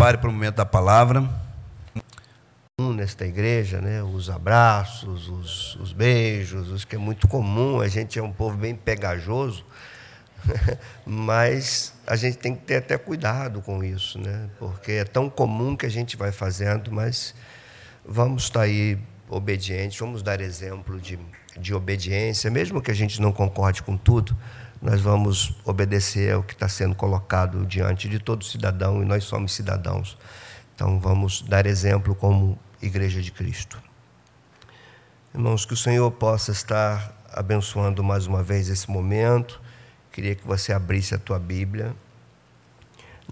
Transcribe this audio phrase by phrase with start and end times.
[0.00, 1.28] prepare para o momento da palavra.
[2.78, 4.02] Nesta igreja, né?
[4.02, 8.56] os abraços, os, os beijos, os que é muito comum, a gente é um povo
[8.56, 9.62] bem pegajoso,
[11.04, 14.48] mas a gente tem que ter até cuidado com isso, né?
[14.58, 17.34] porque é tão comum que a gente vai fazendo, mas
[18.02, 18.98] vamos estar aí
[19.28, 21.18] obedientes, vamos dar exemplo de,
[21.58, 24.34] de obediência, mesmo que a gente não concorde com tudo,
[24.80, 29.52] nós vamos obedecer ao que está sendo colocado diante de todo cidadão e nós somos
[29.52, 30.16] cidadãos.
[30.74, 33.80] Então vamos dar exemplo como Igreja de Cristo.
[35.34, 39.60] Irmãos, que o Senhor possa estar abençoando mais uma vez esse momento.
[40.10, 41.94] Queria que você abrisse a tua Bíblia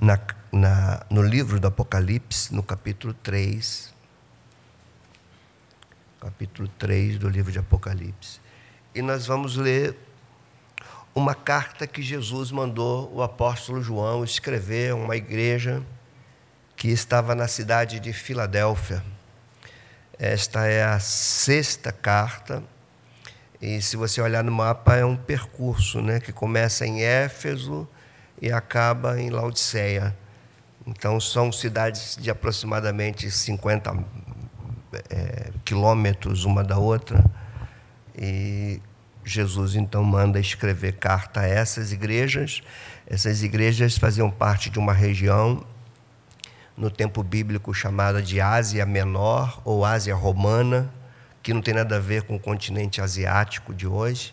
[0.00, 0.18] na,
[0.52, 3.94] na, no livro do Apocalipse, no capítulo 3.
[6.20, 8.38] Capítulo 3 do livro de Apocalipse.
[8.94, 9.96] E nós vamos ler
[11.18, 15.82] uma carta que Jesus mandou o apóstolo João escrever a uma igreja
[16.76, 19.02] que estava na cidade de Filadélfia.
[20.16, 22.62] Esta é a sexta carta,
[23.60, 27.88] e se você olhar no mapa, é um percurso né, que começa em Éfeso
[28.40, 30.16] e acaba em Laodiceia.
[30.86, 34.04] Então, são cidades de aproximadamente 50
[35.10, 37.24] é, quilômetros uma da outra.
[38.16, 38.80] E
[39.28, 42.62] Jesus então manda escrever carta a essas igrejas.
[43.06, 45.64] Essas igrejas faziam parte de uma região
[46.76, 50.88] no tempo bíblico chamada de Ásia Menor ou Ásia Romana,
[51.42, 54.32] que não tem nada a ver com o continente asiático de hoje,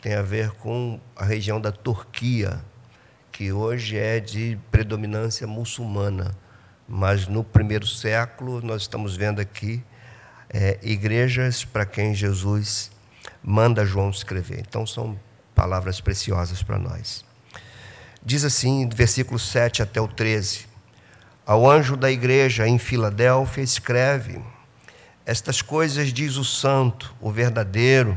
[0.00, 2.60] tem a ver com a região da Turquia,
[3.30, 6.34] que hoje é de predominância muçulmana.
[6.88, 9.82] Mas no primeiro século, nós estamos vendo aqui
[10.48, 12.90] é, igrejas para quem Jesus
[13.42, 14.60] manda João escrever.
[14.60, 15.18] Então são
[15.54, 17.24] palavras preciosas para nós.
[18.24, 20.66] Diz assim, versículo 7 até o 13:
[21.44, 24.40] Ao anjo da igreja em Filadélfia, escreve:
[25.26, 28.16] Estas coisas diz o santo, o verdadeiro,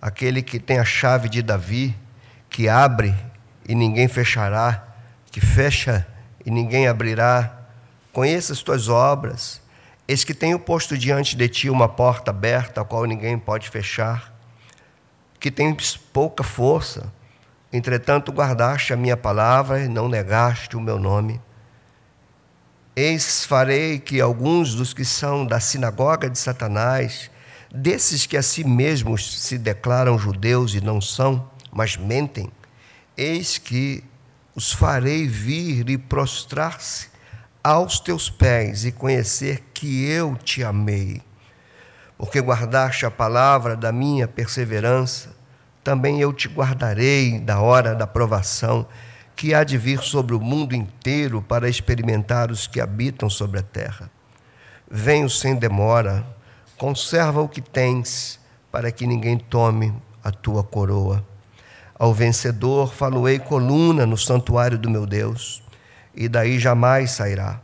[0.00, 1.96] aquele que tem a chave de Davi,
[2.50, 3.14] que abre
[3.66, 4.86] e ninguém fechará,
[5.30, 6.06] que fecha
[6.44, 7.54] e ninguém abrirá.
[8.12, 9.60] Conheça as tuas obras.
[10.06, 14.37] Eis que tenho posto diante de ti uma porta aberta, a qual ninguém pode fechar
[15.38, 17.12] que tens pouca força,
[17.72, 21.40] entretanto guardaste a minha palavra e não negaste o meu nome.
[22.96, 27.30] Eis farei que alguns dos que são da sinagoga de Satanás,
[27.70, 32.50] desses que a si mesmos se declaram judeus e não são, mas mentem,
[33.16, 34.02] eis que
[34.54, 37.08] os farei vir e prostrar-se
[37.62, 41.22] aos teus pés e conhecer que eu te amei
[42.18, 45.30] porque guardaste a palavra da minha perseverança,
[45.84, 48.86] também eu te guardarei da hora da provação
[49.36, 53.62] que há de vir sobre o mundo inteiro para experimentar os que habitam sobre a
[53.62, 54.10] terra.
[54.90, 56.26] Venho sem demora,
[56.76, 58.40] conserva o que tens,
[58.72, 61.24] para que ninguém tome a tua coroa.
[61.96, 65.62] Ao vencedor faloei coluna no santuário do meu Deus,
[66.14, 67.60] e daí jamais sairá.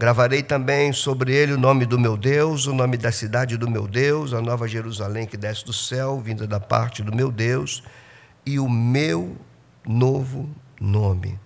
[0.00, 3.86] Gravarei também sobre ele o nome do meu Deus, o nome da cidade do meu
[3.86, 7.82] Deus, a nova Jerusalém que desce do céu, vinda da parte do meu Deus,
[8.46, 9.36] e o meu
[9.86, 10.48] novo
[10.80, 11.38] nome.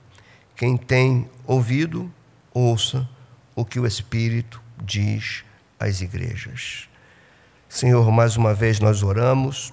[0.55, 2.09] Quem tem ouvido,
[2.53, 3.09] ouça
[3.57, 5.45] o que o Espírito diz
[5.77, 6.89] às igrejas.
[7.69, 9.73] Senhor, mais uma vez nós oramos,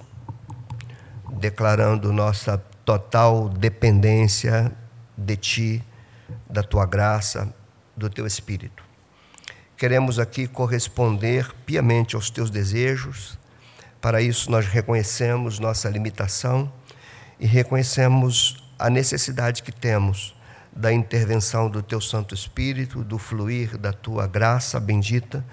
[1.38, 4.72] declarando nossa total dependência
[5.16, 5.84] de Ti,
[6.50, 7.54] da Tua graça
[8.02, 8.82] do teu espírito.
[9.76, 13.38] Queremos aqui corresponder piamente aos teus desejos.
[14.00, 16.70] Para isso, nós reconhecemos nossa limitação
[17.38, 20.34] e reconhecemos a necessidade que temos
[20.74, 25.44] da intervenção do teu Santo Espírito, do fluir da tua graça bendita,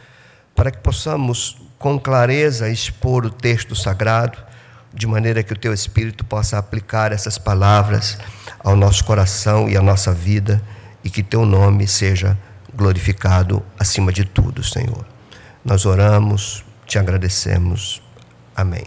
[0.55, 4.37] para que possamos com clareza expor o texto sagrado,
[4.93, 8.17] de maneira que o teu Espírito possa aplicar essas palavras
[8.59, 10.61] ao nosso coração e à nossa vida
[11.03, 12.37] e que teu nome seja
[12.73, 15.05] glorificado acima de tudo, Senhor.
[15.63, 18.01] Nós oramos, te agradecemos.
[18.55, 18.85] Amém.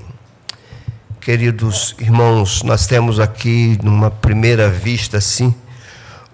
[1.20, 5.54] Queridos irmãos, nós temos aqui, numa primeira vista, assim,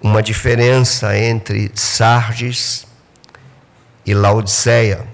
[0.01, 2.87] uma diferença entre Sardes
[4.07, 5.07] e Laodiceia.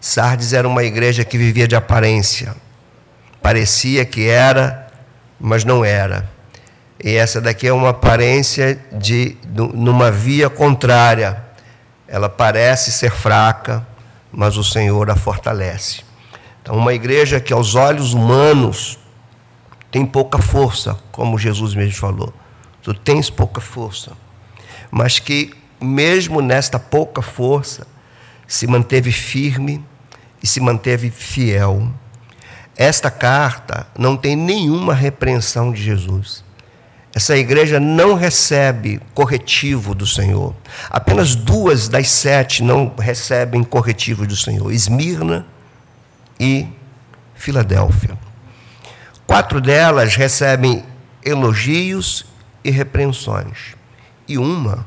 [0.00, 2.56] Sardes era uma igreja que vivia de aparência.
[3.42, 4.90] Parecia que era,
[5.38, 6.30] mas não era.
[7.02, 9.36] E essa daqui é uma aparência de
[9.74, 11.42] numa via contrária.
[12.06, 13.86] Ela parece ser fraca,
[14.30, 16.02] mas o Senhor a fortalece.
[16.62, 18.98] Então, uma igreja que aos olhos humanos
[19.90, 22.32] tem pouca força, como Jesus mesmo falou.
[22.82, 24.12] Tu tens pouca força,
[24.90, 27.86] mas que mesmo nesta pouca força,
[28.46, 29.84] se manteve firme
[30.42, 31.90] e se manteve fiel.
[32.76, 36.44] Esta carta não tem nenhuma repreensão de Jesus.
[37.14, 40.54] Essa igreja não recebe corretivo do Senhor.
[40.88, 45.44] Apenas duas das sete não recebem corretivo do Senhor: Esmirna
[46.40, 46.66] e
[47.34, 48.16] Filadélfia.
[49.26, 50.84] Quatro delas recebem
[51.22, 52.24] elogios
[52.64, 53.76] e repreensões.
[54.26, 54.86] E uma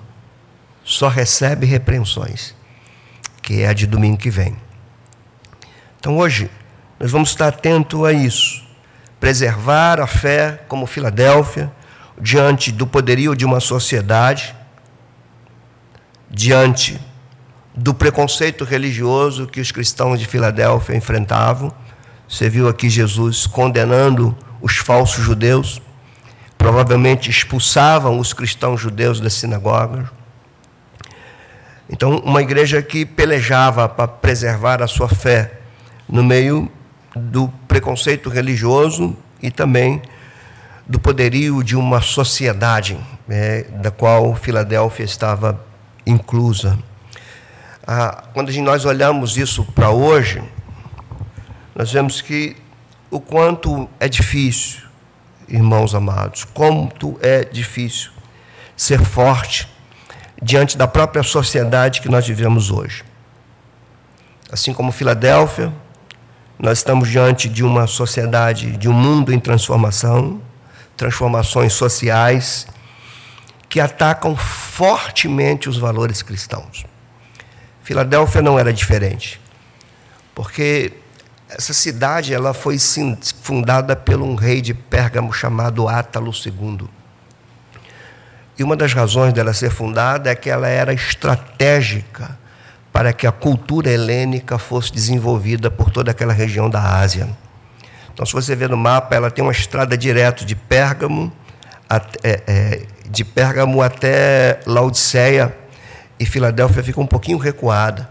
[0.83, 2.55] só recebe repreensões,
[3.41, 4.55] que é a de domingo que vem.
[5.99, 6.49] Então hoje
[6.99, 8.65] nós vamos estar atento a isso.
[9.19, 11.71] Preservar a fé como Filadélfia
[12.19, 14.55] diante do poderio de uma sociedade,
[16.29, 16.99] diante
[17.75, 21.71] do preconceito religioso que os cristãos de Filadélfia enfrentavam.
[22.27, 25.81] Você viu aqui Jesus condenando os falsos judeus,
[26.57, 30.07] provavelmente expulsavam os cristãos judeus das sinagogas.
[31.89, 35.59] Então, uma igreja que pelejava para preservar a sua fé
[36.09, 36.71] no meio
[37.15, 40.01] do preconceito religioso e também
[40.87, 42.97] do poderio de uma sociedade
[43.27, 45.59] né, da qual Filadélfia estava
[46.05, 46.77] inclusa.
[47.85, 50.43] Ah, quando nós olhamos isso para hoje,
[51.75, 52.55] nós vemos que
[53.09, 54.81] o quanto é difícil,
[55.47, 58.11] irmãos amados, quanto é difícil
[58.75, 59.67] ser forte
[60.41, 63.03] diante da própria sociedade que nós vivemos hoje.
[64.51, 65.73] Assim como Filadélfia,
[66.57, 70.41] nós estamos diante de uma sociedade, de um mundo em transformação,
[70.97, 72.67] transformações sociais
[73.67, 76.85] que atacam fortemente os valores cristãos.
[77.83, 79.39] Filadélfia não era diferente,
[80.33, 80.93] porque
[81.49, 82.77] essa cidade ela foi
[83.41, 86.87] fundada por um rei de Pérgamo chamado Átalo II.
[88.57, 92.37] E uma das razões dela ser fundada é que ela era estratégica
[92.91, 97.27] para que a cultura helênica fosse desenvolvida por toda aquela região da Ásia.
[98.15, 101.29] Então, se você ver no mapa, ela tem uma estrada direto de Pérgamo,
[101.89, 105.53] até, é, de Pérgamo até Laodiceia,
[106.17, 108.07] e Filadélfia fica um pouquinho recuada.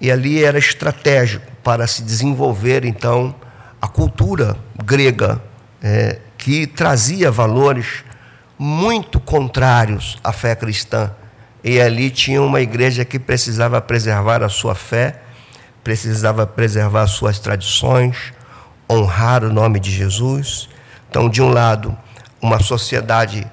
[0.00, 3.34] E ali era estratégico para se desenvolver, então,
[3.82, 5.42] a cultura grega,
[5.82, 8.04] é, que trazia valores
[8.56, 11.10] muito contrários à fé cristã.
[11.64, 15.22] E ali tinha uma igreja que precisava preservar a sua fé,
[15.82, 18.33] precisava preservar suas tradições,
[18.90, 20.68] honrar o nome de Jesus.
[21.08, 21.96] Então, de um lado,
[22.40, 23.46] uma sociedade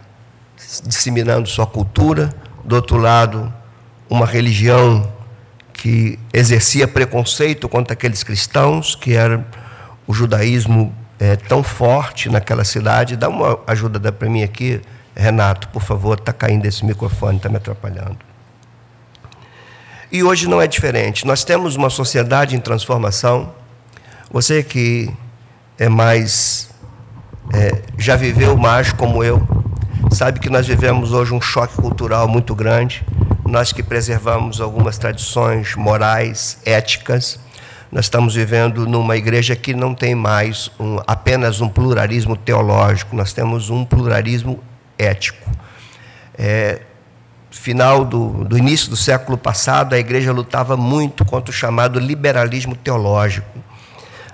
[0.85, 2.33] disseminando sua cultura,
[2.63, 3.51] do outro lado,
[4.09, 5.11] uma religião
[5.73, 9.45] que exercia preconceito contra aqueles cristãos, que era
[10.05, 13.15] o judaísmo é, tão forte naquela cidade.
[13.15, 14.81] Dá uma ajuda para mim aqui,
[15.15, 18.17] Renato, por favor, está caindo esse microfone, está me atrapalhando.
[20.11, 21.25] E hoje não é diferente.
[21.25, 23.53] Nós temos uma sociedade em transformação.
[24.29, 25.09] Você que
[25.81, 26.69] é mais
[27.51, 29.41] é, já viveu mais como eu,
[30.11, 33.03] sabe que nós vivemos hoje um choque cultural muito grande.
[33.43, 37.39] Nós que preservamos algumas tradições morais, éticas,
[37.91, 43.33] nós estamos vivendo numa igreja que não tem mais um, apenas um pluralismo teológico, nós
[43.33, 44.59] temos um pluralismo
[44.99, 45.49] ético.
[46.37, 46.79] É,
[47.49, 52.75] final do, do início do século passado, a igreja lutava muito contra o chamado liberalismo
[52.75, 53.70] teológico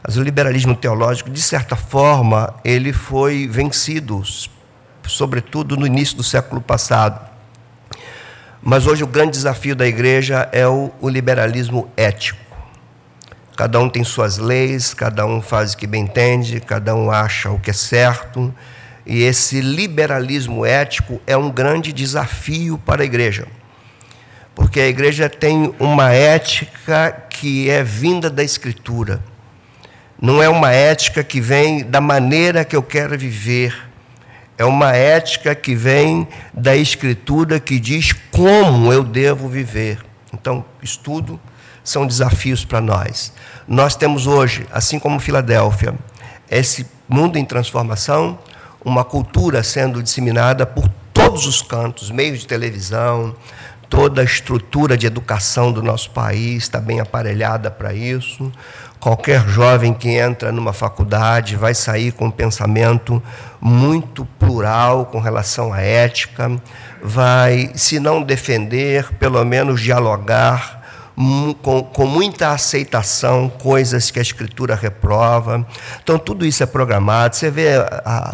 [0.07, 4.23] mas o liberalismo teológico, de certa forma, ele foi vencido,
[5.05, 7.19] sobretudo no início do século passado.
[8.61, 12.39] Mas hoje o grande desafio da igreja é o, o liberalismo ético.
[13.57, 17.51] Cada um tem suas leis, cada um faz o que bem entende, cada um acha
[17.51, 18.55] o que é certo.
[19.05, 23.45] E esse liberalismo ético é um grande desafio para a igreja.
[24.55, 29.19] Porque a igreja tem uma ética que é vinda da Escritura
[30.21, 33.87] não é uma ética que vem da maneira que eu quero viver.
[34.57, 40.03] É uma ética que vem da Escritura que diz como eu devo viver.
[40.33, 41.39] Então, estudo
[41.83, 43.31] são desafios para nós.
[43.67, 45.93] Nós temos hoje, assim como Filadélfia,
[46.49, 48.39] esse mundo em transformação,
[48.83, 53.35] uma cultura sendo disseminada por todos os cantos, meios de televisão,
[53.89, 58.51] toda a estrutura de educação do nosso país está bem aparelhada para isso.
[58.99, 63.21] Qualquer jovem que entra numa faculdade vai sair com um pensamento
[63.61, 66.51] muito plural com relação à ética,
[67.01, 70.76] vai, se não defender, pelo menos dialogar
[71.63, 75.65] com, com muita aceitação, coisas que a Escritura reprova.
[76.03, 77.35] Então, tudo isso é programado.
[77.35, 77.71] Você vê,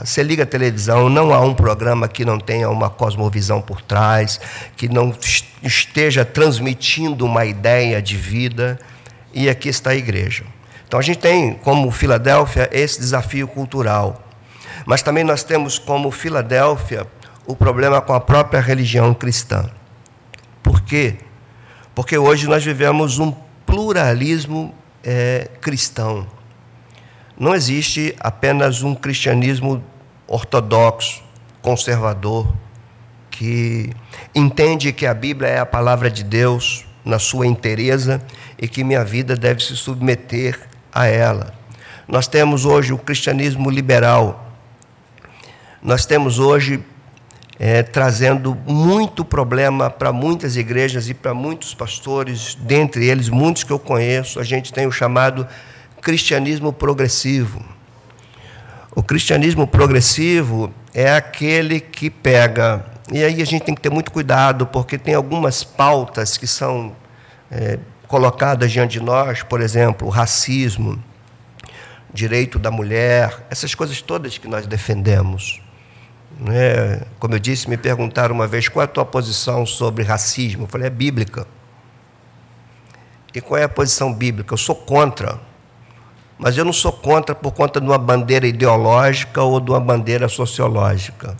[0.04, 4.40] você liga a televisão, não há um programa que não tenha uma cosmovisão por trás,
[4.76, 5.16] que não
[5.62, 8.78] esteja transmitindo uma ideia de vida.
[9.34, 10.44] E aqui está a igreja.
[10.86, 14.22] Então, a gente tem, como Filadélfia, esse desafio cultural.
[14.86, 17.08] Mas também nós temos, como Filadélfia,
[17.46, 19.70] o problema com a própria religião cristã.
[20.62, 21.18] Por quê?
[21.96, 23.34] Porque hoje nós vivemos um
[23.66, 24.74] pluralismo
[25.04, 26.28] é, cristão.
[27.38, 29.84] Não existe apenas um cristianismo
[30.28, 31.24] ortodoxo,
[31.62, 32.54] conservador,
[33.30, 33.92] que
[34.34, 38.22] entende que a Bíblia é a palavra de Deus na sua inteireza
[38.58, 40.60] e que minha vida deve se submeter
[40.94, 41.54] a ela.
[42.08, 44.52] Nós temos hoje o cristianismo liberal.
[45.82, 46.84] Nós temos hoje
[47.66, 53.72] é, trazendo muito problema para muitas igrejas e para muitos pastores, dentre eles muitos que
[53.72, 54.38] eu conheço.
[54.38, 55.48] A gente tem o chamado
[56.02, 57.64] cristianismo progressivo.
[58.94, 64.12] O cristianismo progressivo é aquele que pega, e aí a gente tem que ter muito
[64.12, 66.94] cuidado, porque tem algumas pautas que são
[67.50, 67.80] é,
[68.10, 71.02] colocadas diante de nós, por exemplo, racismo,
[72.14, 75.64] direito da mulher, essas coisas todas que nós defendemos.
[76.44, 77.02] Né?
[77.20, 80.64] Como eu disse, me perguntaram uma vez qual é a tua posição sobre racismo.
[80.64, 81.48] Eu falei, é bíblica.
[83.34, 84.54] E qual é a posição bíblica?
[84.54, 85.40] Eu sou contra.
[86.38, 90.28] Mas eu não sou contra por conta de uma bandeira ideológica ou de uma bandeira
[90.28, 91.38] sociológica.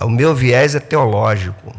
[0.00, 1.72] O meu viés é teológico.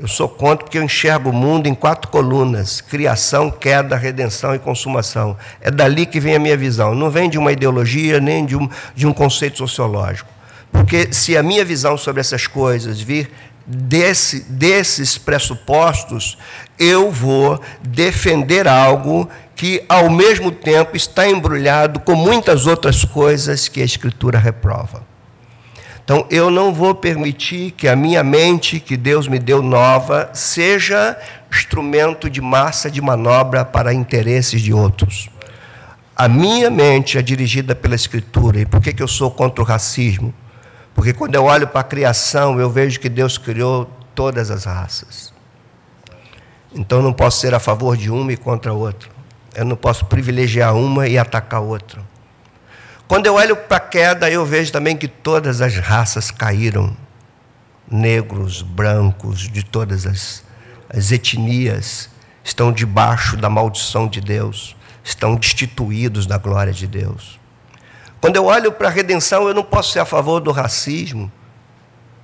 [0.00, 4.58] Eu sou contra porque eu enxergo o mundo em quatro colunas: criação, queda, redenção e
[4.58, 5.36] consumação.
[5.60, 6.94] É dali que vem a minha visão.
[6.94, 10.30] Não vem de uma ideologia nem de um, de um conceito sociológico.
[10.72, 13.30] Porque se a minha visão sobre essas coisas vir
[13.66, 16.38] desse, desses pressupostos,
[16.78, 23.82] eu vou defender algo que, ao mesmo tempo, está embrulhado com muitas outras coisas que
[23.82, 25.09] a Escritura reprova.
[26.10, 31.16] Então, eu não vou permitir que a minha mente, que Deus me deu nova, seja
[31.48, 35.30] instrumento de massa de manobra para interesses de outros.
[36.16, 38.58] A minha mente é dirigida pela Escritura.
[38.58, 40.34] E por que, que eu sou contra o racismo?
[40.96, 45.32] Porque quando eu olho para a criação, eu vejo que Deus criou todas as raças.
[46.74, 49.08] Então, não posso ser a favor de uma e contra a outra.
[49.54, 52.09] Eu não posso privilegiar uma e atacar a outra.
[53.10, 56.96] Quando eu olho para a queda, eu vejo também que todas as raças caíram
[57.90, 60.44] negros, brancos, de todas as,
[60.88, 62.08] as etnias,
[62.44, 67.40] estão debaixo da maldição de Deus, estão destituídos da glória de Deus.
[68.20, 71.32] Quando eu olho para a redenção, eu não posso ser a favor do racismo,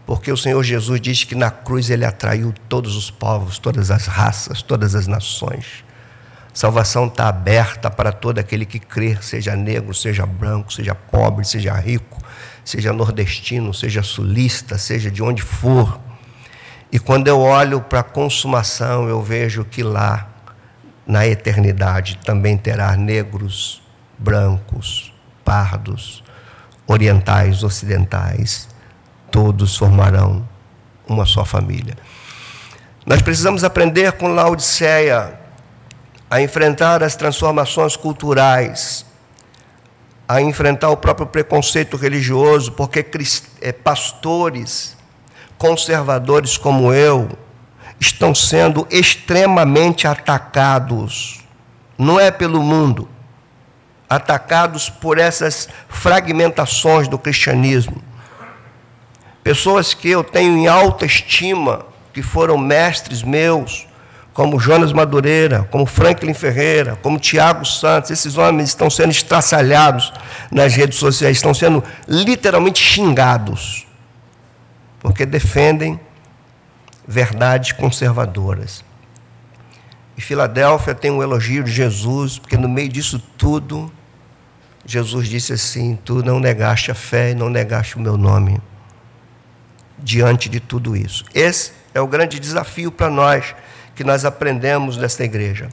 [0.07, 4.07] porque o Senhor Jesus diz que na cruz ele atraiu todos os povos, todas as
[4.07, 5.85] raças, todas as nações.
[6.57, 11.75] Salvação está aberta para todo aquele que crer, seja negro, seja branco, seja pobre, seja
[11.75, 12.19] rico,
[12.65, 16.01] seja nordestino, seja sulista, seja de onde for.
[16.91, 20.31] E quando eu olho para a consumação, eu vejo que lá,
[21.07, 23.83] na eternidade, também terá negros,
[24.17, 25.13] brancos,
[25.45, 26.25] pardos,
[26.87, 28.67] orientais, ocidentais,
[29.31, 30.49] todos formarão
[31.07, 31.99] uma só família.
[33.05, 35.45] Nós precisamos aprender com Laodiceia
[36.31, 39.07] a enfrentar as transformações culturais,
[40.29, 43.05] a enfrentar o próprio preconceito religioso, porque
[43.61, 44.97] é, pastores
[45.57, 47.29] conservadores como eu
[48.01, 51.41] estão sendo extremamente atacados,
[51.97, 53.09] não é pelo mundo,
[54.09, 58.03] atacados por essas fragmentações do cristianismo.
[59.43, 63.87] Pessoas que eu tenho em alta estima, que foram mestres meus,
[64.37, 70.13] como Jonas Madureira, como Franklin Ferreira, como Tiago Santos, esses homens estão sendo estraçalhados
[70.51, 73.87] nas redes sociais, estão sendo literalmente xingados,
[75.01, 75.99] porque defendem
[77.09, 78.85] verdades conservadoras.
[80.19, 83.91] E Filadélfia tem um elogio de Jesus, porque no meio disso tudo,
[84.85, 88.61] Jesus disse assim: Tu não negaste a fé e não negaste o meu nome.
[89.99, 91.25] Diante de tudo isso.
[91.35, 93.55] Esse é o grande desafio para nós
[93.97, 95.69] que nós aprendemos nesta igreja.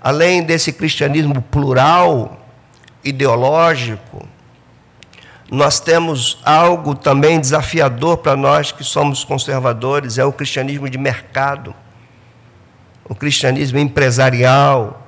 [0.00, 2.44] Além desse cristianismo plural,
[3.04, 4.26] ideológico,
[5.50, 11.74] nós temos algo também desafiador para nós que somos conservadores, é o cristianismo de mercado,
[13.04, 15.06] o cristianismo empresarial,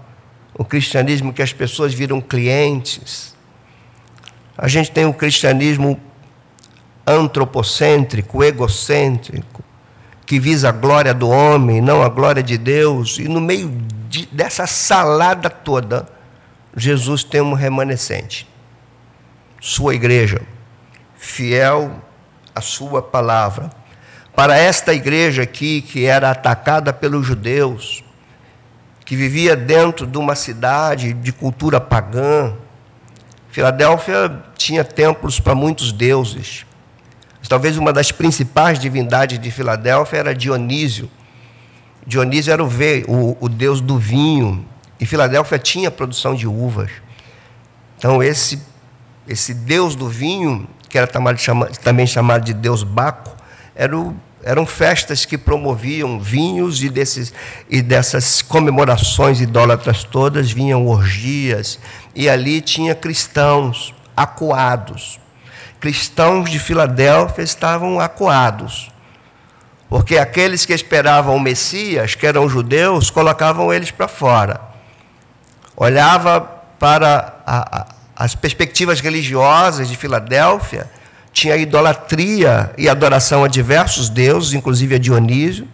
[0.55, 3.35] o cristianismo que as pessoas viram clientes.
[4.57, 5.99] A gente tem o cristianismo
[7.07, 9.63] antropocêntrico, egocêntrico,
[10.31, 13.69] que visa a glória do homem, não a glória de Deus, e no meio
[14.09, 16.07] de, dessa salada toda,
[16.77, 18.49] Jesus tem um remanescente.
[19.61, 20.41] Sua igreja,
[21.17, 22.01] fiel
[22.55, 23.71] à sua palavra.
[24.33, 28.05] Para esta igreja aqui, que era atacada pelos judeus,
[29.05, 32.55] que vivia dentro de uma cidade de cultura pagã,
[33.49, 36.65] Filadélfia tinha templos para muitos deuses.
[37.51, 41.11] Talvez uma das principais divindades de Filadélfia era Dionísio.
[42.07, 42.69] Dionísio era o,
[43.09, 44.65] o, o deus do vinho,
[45.01, 46.93] e Filadélfia tinha produção de uvas.
[47.99, 48.63] Então, esse,
[49.27, 53.37] esse deus do vinho, que era também chamado de deus Baco,
[53.75, 54.15] era o,
[54.45, 57.35] eram festas que promoviam vinhos e, desses,
[57.69, 61.81] e dessas comemorações idólatras todas vinham orgias,
[62.15, 65.19] e ali tinha cristãos acuados.
[65.81, 68.91] Cristãos de Filadélfia estavam acuados,
[69.89, 74.71] porque aqueles que esperavam o Messias, que eram judeus, colocavam eles para fora
[75.81, 76.43] olhava
[76.79, 80.91] para a, a, as perspectivas religiosas de Filadélfia,
[81.33, 85.67] tinha idolatria e adoração a diversos deuses, inclusive a Dionísio,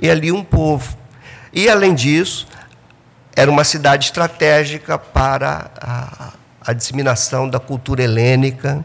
[0.00, 0.96] e ali um povo.
[1.52, 2.48] E, além disso,
[3.36, 6.32] era uma cidade estratégica para a,
[6.64, 8.82] a disseminação da cultura helênica,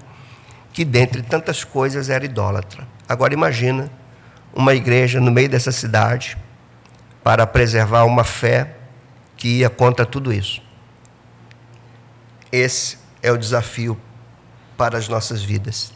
[0.78, 2.88] que, dentre tantas coisas, era idólatra.
[3.10, 3.90] Agora, imagina
[4.54, 6.38] uma igreja no meio dessa cidade
[7.24, 8.76] para preservar uma fé
[9.36, 10.62] que ia contra tudo isso.
[12.52, 14.00] Esse é o desafio
[14.78, 15.92] para as nossas vidas.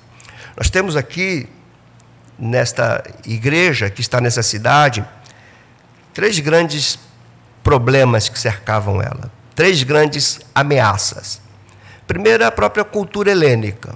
[0.57, 1.47] Nós temos aqui,
[2.39, 5.05] nesta igreja que está nessa cidade,
[6.11, 6.97] três grandes
[7.61, 11.39] problemas que cercavam ela, três grandes ameaças.
[12.07, 13.95] Primeiro, a própria cultura helênica.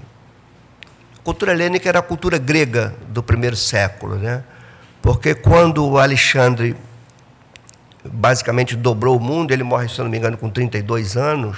[1.26, 4.44] Cultura helênica era a cultura grega do primeiro século, né?
[5.02, 6.76] Porque quando Alexandre
[8.04, 11.58] basicamente dobrou o mundo, ele morre, se não me engano, com 32 anos.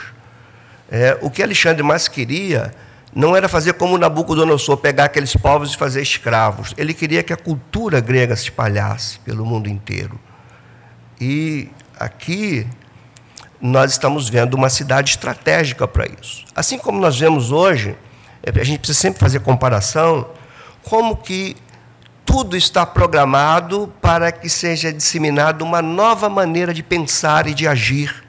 [0.90, 2.74] É, o que Alexandre mais queria
[3.14, 6.74] não era fazer como Nabucodonosor, pegar aqueles povos e fazer escravos.
[6.78, 10.18] Ele queria que a cultura grega se espalhasse pelo mundo inteiro.
[11.20, 11.70] E
[12.00, 12.66] aqui
[13.60, 16.46] nós estamos vendo uma cidade estratégica para isso.
[16.56, 17.98] Assim como nós vemos hoje,
[18.56, 20.30] a gente precisa sempre fazer comparação,
[20.84, 21.56] como que
[22.26, 28.24] tudo está programado para que seja disseminada uma nova maneira de pensar e de agir.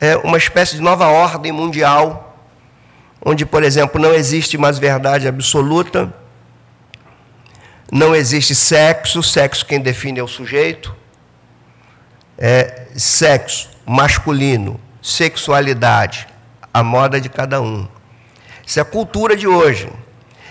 [0.00, 2.36] É uma espécie de nova ordem mundial,
[3.24, 6.12] onde, por exemplo, não existe mais verdade absoluta,
[7.90, 10.94] não existe sexo, sexo quem define é o sujeito,
[12.36, 16.28] é sexo masculino, sexualidade,
[16.72, 17.88] a moda de cada um.
[18.68, 19.90] Isso é a cultura de hoje.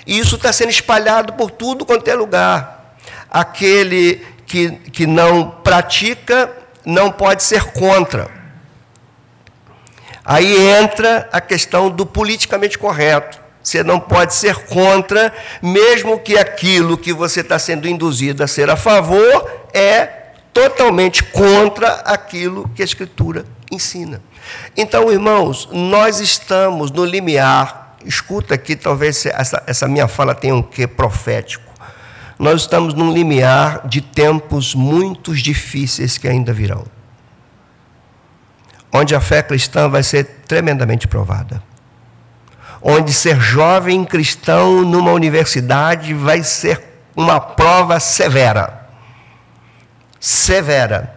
[0.08, 2.98] E isso está sendo espalhado por tudo quanto é lugar.
[3.30, 6.52] Aquele que, que não pratica
[6.84, 8.28] não pode ser contra.
[10.26, 13.40] Aí entra a questão do politicamente correto.
[13.62, 18.68] Você não pode ser contra, mesmo que aquilo que você está sendo induzido a ser
[18.68, 20.06] a favor é
[20.52, 24.24] totalmente contra aquilo que a Escritura ensina.
[24.76, 30.62] Então, irmãos, nós estamos no limiar escuta aqui, talvez essa, essa minha fala tenha um
[30.62, 31.68] quê profético.
[32.40, 36.86] Nós estamos num limiar de tempos muito difíceis que ainda virão.
[38.94, 41.62] Onde a fé cristã vai ser tremendamente provada.
[42.82, 46.84] Onde ser jovem cristão numa universidade vai ser
[47.16, 48.88] uma prova severa.
[50.20, 51.16] Severa.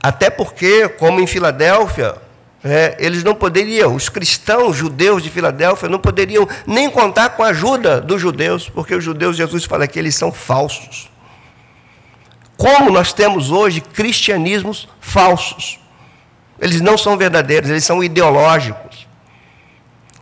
[0.00, 2.16] Até porque, como em Filadélfia,
[2.64, 7.48] é, eles não poderiam, os cristãos judeus de Filadélfia não poderiam nem contar com a
[7.48, 11.10] ajuda dos judeus, porque os judeus, Jesus fala que eles são falsos.
[12.56, 15.80] Como nós temos hoje cristianismos falsos.
[16.60, 19.08] Eles não são verdadeiros, eles são ideológicos.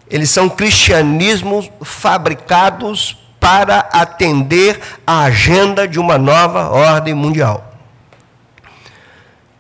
[0.09, 7.70] Eles são cristianismos fabricados para atender à agenda de uma nova ordem mundial.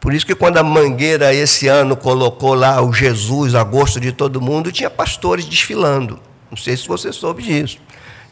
[0.00, 4.12] Por isso que quando a Mangueira esse ano colocou lá o Jesus a gosto de
[4.12, 6.18] todo mundo, tinha pastores desfilando.
[6.50, 7.78] Não sei se você soube disso.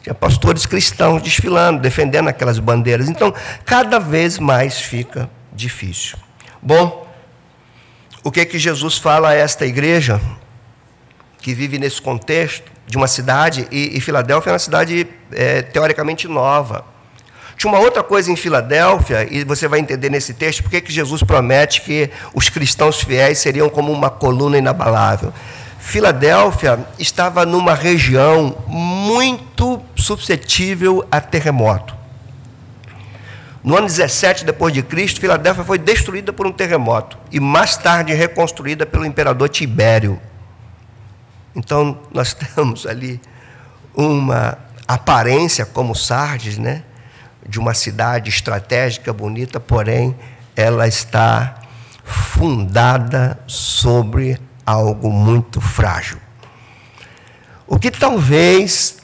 [0.01, 3.07] Tinha pastores cristãos desfilando, defendendo aquelas bandeiras.
[3.07, 3.31] Então,
[3.65, 6.17] cada vez mais fica difícil.
[6.59, 7.07] Bom,
[8.23, 10.19] o que que Jesus fala a esta igreja
[11.39, 16.27] que vive nesse contexto de uma cidade, e, e Filadélfia é uma cidade é, teoricamente
[16.27, 16.83] nova
[17.59, 21.21] tinha uma outra coisa em Filadélfia, e você vai entender nesse texto porque que Jesus
[21.23, 25.33] promete que os cristãos fiéis seriam como uma coluna inabalável.
[25.77, 31.93] Filadélfia estava numa região muito suscetível a terremoto.
[33.61, 38.13] No ano 17 depois de Cristo, Filadélfia foi destruída por um terremoto e mais tarde
[38.13, 40.17] reconstruída pelo imperador Tibério.
[41.53, 43.19] Então, nós temos ali
[43.93, 46.83] uma aparência como Sardes, né?
[47.49, 50.15] De uma cidade estratégica, bonita, porém
[50.55, 51.55] ela está
[52.03, 56.17] fundada sobre algo muito frágil.
[57.67, 58.97] O que talvez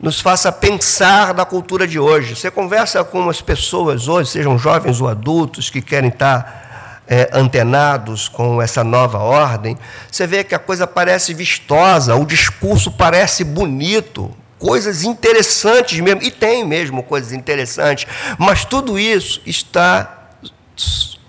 [0.00, 2.34] nos faça pensar da cultura de hoje.
[2.34, 8.28] Você conversa com as pessoas hoje, sejam jovens ou adultos, que querem estar é, antenados
[8.28, 9.78] com essa nova ordem,
[10.10, 16.30] você vê que a coisa parece vistosa, o discurso parece bonito, coisas interessantes mesmo, e
[16.30, 18.06] tem mesmo coisas interessantes,
[18.38, 20.30] mas tudo isso está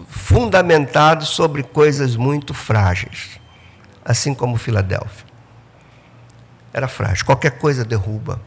[0.08, 3.39] fundamentado sobre coisas muito frágeis,
[4.06, 5.26] assim como Filadélfia.
[6.72, 8.39] Era frágil, qualquer coisa derruba.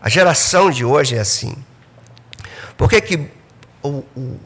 [0.00, 1.54] A geração de hoje é assim.
[2.76, 3.30] Por que, que
[3.80, 4.40] o, o,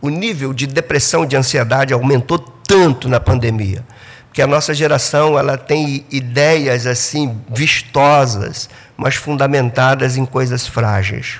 [0.00, 3.84] o nível de depressão, de ansiedade aumentou tanto na pandemia?
[4.32, 11.38] Porque a nossa geração ela tem ideias assim vistosas, mas fundamentadas em coisas frágeis.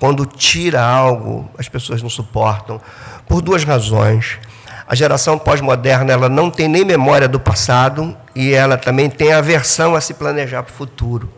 [0.00, 2.80] Quando tira algo, as pessoas não suportam
[3.28, 4.40] por duas razões.
[4.88, 9.94] A geração pós-moderna ela não tem nem memória do passado e ela também tem aversão
[9.94, 11.32] a se planejar para o futuro.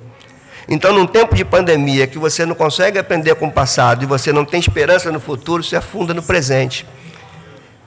[0.66, 4.32] Então, num tempo de pandemia que você não consegue aprender com o passado e você
[4.32, 6.86] não tem esperança no futuro, se afunda no presente.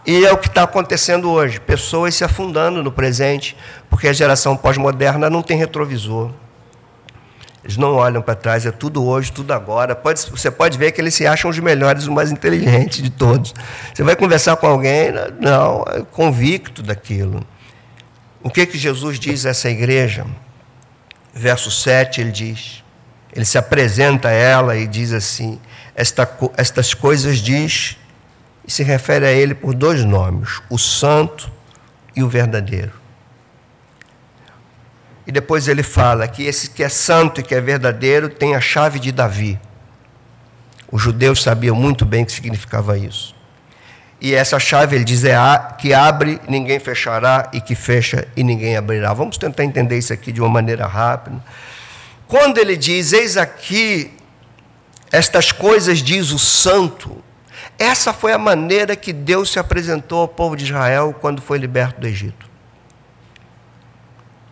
[0.08, 3.56] E é o que está acontecendo hoje: pessoas se afundando no presente,
[3.90, 6.32] porque a geração pós-moderna não tem retrovisor.
[7.64, 9.94] Eles não olham para trás, é tudo hoje, tudo agora.
[9.94, 13.54] Pode, você pode ver que eles se acham os melhores, os mais inteligentes de todos.
[13.94, 17.46] Você vai conversar com alguém, não, é convicto daquilo.
[18.42, 20.26] O que, que Jesus diz a essa igreja?
[21.38, 22.84] verso 7, ele diz,
[23.34, 25.60] ele se apresenta a ela e diz assim:
[25.96, 27.98] Esta, estas coisas diz,
[28.68, 31.50] e se refere a ele por dois nomes, o santo
[32.14, 32.92] e o verdadeiro.
[35.26, 38.62] E depois ele fala que esse que é santo e que é verdadeiro tem a
[38.62, 39.60] chave de Davi.
[40.92, 43.36] Os judeus sabiam muito bem o que significava isso.
[44.20, 48.44] E essa chave, ele diz, é a, que abre, ninguém fechará, e que fecha, e
[48.44, 49.14] ninguém abrirá.
[49.14, 51.44] Vamos tentar entender isso aqui de uma maneira rápida.
[52.28, 54.12] Quando ele diz, eis aqui,
[55.12, 57.24] estas coisas diz o santo,
[57.78, 62.02] essa foi a maneira que Deus se apresentou ao povo de Israel quando foi liberto
[62.02, 62.48] do Egito.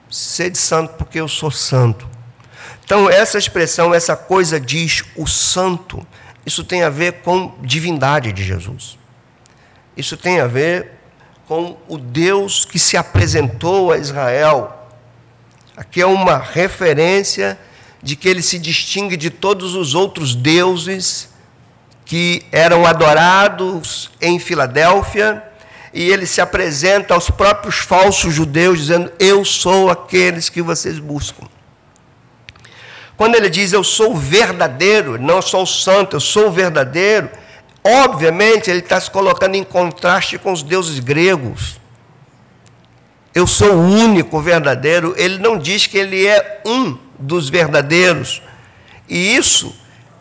[0.10, 2.08] Sede santo, porque eu sou santo.
[2.84, 6.06] Então, essa expressão, essa coisa diz o santo,
[6.46, 9.00] isso tem a ver com divindade de Jesus.
[9.98, 10.92] Isso tem a ver
[11.48, 14.88] com o Deus que se apresentou a Israel.
[15.76, 17.58] Aqui é uma referência
[18.04, 21.30] de que ele se distingue de todos os outros deuses
[22.06, 25.44] que eram adorados em Filadélfia,
[25.94, 31.48] e ele se apresenta aos próprios falsos judeus, dizendo: Eu sou aqueles que vocês buscam.
[33.18, 37.30] Quando ele diz eu sou o verdadeiro, não sou o santo, eu sou o verdadeiro,
[37.88, 41.80] Obviamente, ele está se colocando em contraste com os deuses gregos.
[43.32, 45.14] Eu sou o único verdadeiro.
[45.16, 48.42] Ele não diz que ele é um dos verdadeiros.
[49.08, 49.76] E isso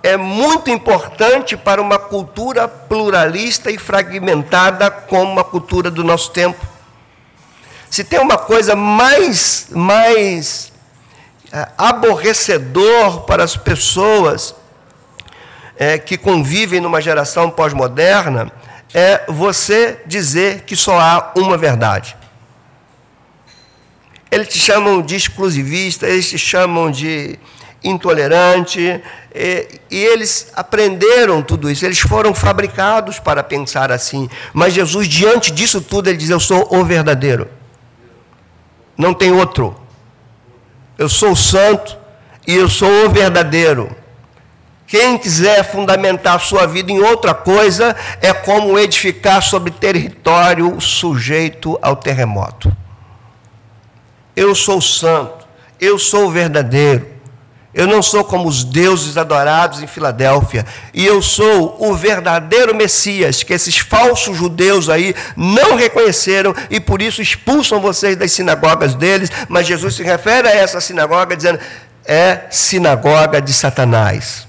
[0.05, 6.63] é muito importante para uma cultura pluralista e fragmentada como a cultura do nosso tempo.
[7.89, 10.71] Se tem uma coisa mais, mais
[11.51, 14.55] é, aborrecedor para as pessoas
[15.75, 18.53] é, que convivem numa geração pós-moderna
[18.93, 22.15] é você dizer que só há uma verdade.
[24.31, 27.39] Eles te chamam de exclusivista, eles te chamam de
[27.85, 28.81] intolerante,
[29.35, 34.29] e, e, eles aprenderam tudo isso, eles foram fabricados para pensar assim.
[34.53, 37.49] Mas Jesus, diante disso tudo, ele diz: Eu sou o verdadeiro,
[38.97, 39.77] não tem outro.
[40.97, 41.99] Eu sou o santo
[42.47, 43.95] e eu sou o verdadeiro.
[44.87, 51.97] Quem quiser fundamentar sua vida em outra coisa é como edificar sobre território sujeito ao
[51.97, 52.75] terremoto.
[54.37, 55.47] Eu sou santo,
[55.81, 57.14] eu sou verdadeiro.
[57.75, 60.65] Eu não sou como os deuses adorados em Filadélfia.
[60.93, 67.03] E eu sou o verdadeiro Messias, que esses falsos judeus aí não reconheceram e por
[67.03, 69.29] isso expulsam vocês das sinagogas deles.
[69.49, 71.59] Mas Jesus se refere a essa sinagoga dizendo:
[72.05, 74.47] é sinagoga de Satanás.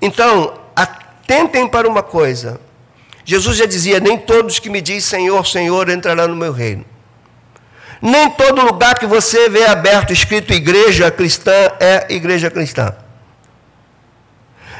[0.00, 2.60] Então, atentem para uma coisa.
[3.24, 6.91] Jesus já dizia: Nem todos que me dizem Senhor, Senhor entrarão no meu reino.
[8.02, 12.92] Nem todo lugar que você vê aberto escrito igreja cristã é igreja cristã.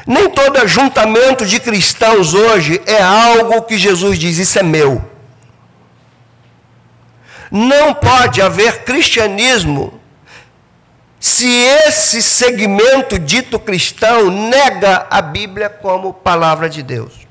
[0.05, 5.01] Nem todo ajuntamento de cristãos hoje é algo que Jesus diz: Isso é meu.
[7.49, 10.01] Não pode haver cristianismo
[11.17, 17.22] se esse segmento dito cristão nega a Bíblia como palavra de Deus.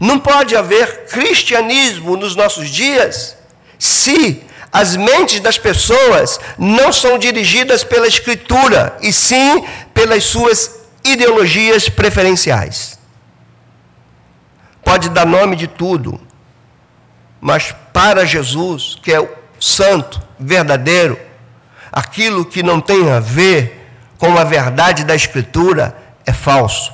[0.00, 3.36] Não pode haver cristianismo nos nossos dias
[3.78, 11.88] se as mentes das pessoas não são dirigidas pela Escritura, e sim pelas suas ideologias
[11.88, 12.98] preferenciais.
[14.82, 16.20] Pode dar nome de tudo,
[17.40, 19.28] mas para Jesus, que é o
[19.60, 21.18] santo, verdadeiro,
[21.92, 26.92] aquilo que não tem a ver com a verdade da Escritura é falso.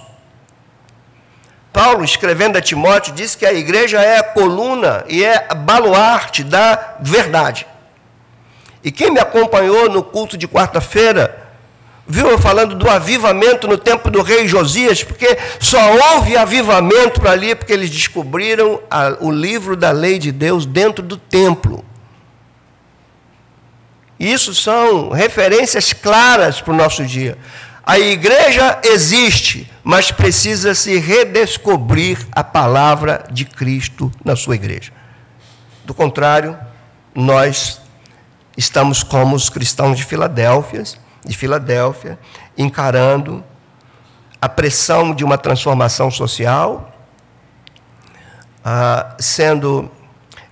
[1.81, 6.45] Paulo, escrevendo a Timóteo, disse que a igreja é a coluna e é a baluarte
[6.45, 7.67] da verdade.
[8.85, 11.43] E quem me acompanhou no culto de quarta-feira,
[12.07, 17.31] viu eu falando do avivamento no tempo do rei Josias, porque só houve avivamento para
[17.31, 21.83] ali porque eles descobriram a, o livro da lei de Deus dentro do templo.
[24.19, 27.39] Isso são referências claras para o nosso dia.
[27.91, 34.93] A igreja existe, mas precisa se redescobrir a palavra de Cristo na sua igreja.
[35.85, 36.57] Do contrário,
[37.13, 37.81] nós
[38.57, 40.85] estamos como os cristãos de Filadélfia,
[41.25, 42.17] de Filadélfia,
[42.57, 43.43] encarando
[44.41, 46.97] a pressão de uma transformação social,
[48.65, 49.91] ah, sendo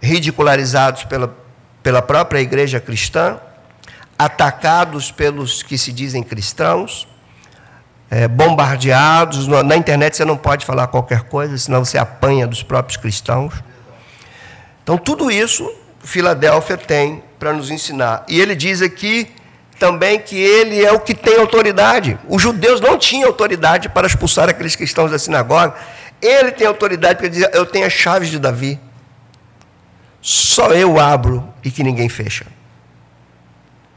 [0.03, 1.33] ridicularizados pela,
[1.85, 3.39] pela própria igreja cristã,
[4.19, 7.07] atacados pelos que se dizem cristãos,
[8.11, 9.47] é, bombardeados.
[9.47, 13.55] Na internet você não pode falar qualquer coisa, senão você apanha dos próprios cristãos.
[14.83, 15.71] Então, tudo isso
[16.03, 18.25] Filadélfia tem para nos ensinar.
[18.29, 19.31] E ele diz aqui
[19.79, 22.19] também que ele é o que tem autoridade.
[22.29, 25.75] Os judeus não tinham autoridade para expulsar aqueles cristãos da sinagoga.
[26.21, 28.81] Ele tem autoridade para dizer: Eu tenho as chaves de Davi.
[30.21, 32.47] Só eu abro e que ninguém fecha.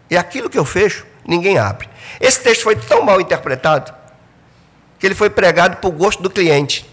[0.10, 1.90] E aquilo que eu fecho, ninguém abre.
[2.20, 4.01] Esse texto foi tão mal interpretado
[5.02, 6.88] que ele foi pregado para o gosto do cliente,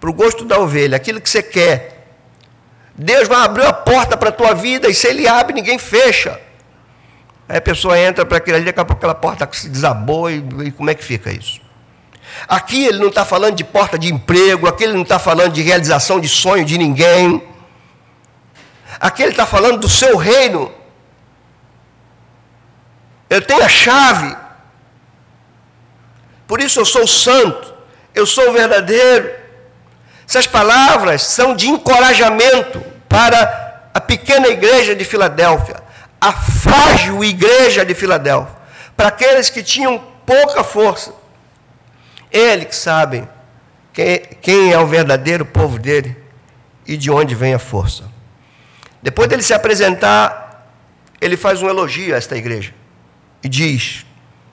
[0.00, 2.06] para o gosto da ovelha, aquilo que você quer.
[2.94, 6.40] Deus vai abrir a porta para a tua vida e se ele abre, ninguém fecha.
[7.46, 10.42] Aí a pessoa entra para aquele ali, daqui a pouco aquela porta se desabou e,
[10.64, 11.60] e como é que fica isso?
[12.48, 15.60] Aqui ele não está falando de porta de emprego, aqui ele não está falando de
[15.60, 17.46] realização de sonho de ninguém.
[18.98, 20.72] Aqui ele está falando do seu reino.
[23.28, 24.39] Eu tenho a chave
[26.50, 27.72] por isso eu sou santo,
[28.12, 29.30] eu sou verdadeiro.
[30.28, 35.76] Essas palavras são de encorajamento para a pequena igreja de Filadélfia,
[36.20, 38.56] a frágil igreja de Filadélfia,
[38.96, 41.14] para aqueles que tinham pouca força.
[42.32, 43.28] Ele que sabe
[44.42, 46.16] quem, é o verdadeiro povo dele
[46.84, 48.10] e de onde vem a força.
[49.00, 50.68] Depois dele se apresentar,
[51.20, 52.74] ele faz um elogio a esta igreja
[53.40, 54.04] e diz,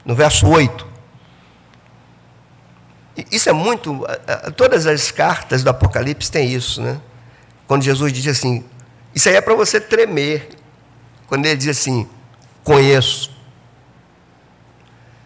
[0.06, 0.97] no verso 8:
[3.32, 4.06] isso é muito.
[4.56, 7.00] Todas as cartas do Apocalipse têm isso, né?
[7.68, 8.64] Quando Jesus diz assim,
[9.14, 10.50] isso aí é para você tremer.
[11.28, 12.08] Quando ele diz assim,
[12.64, 13.32] conheço.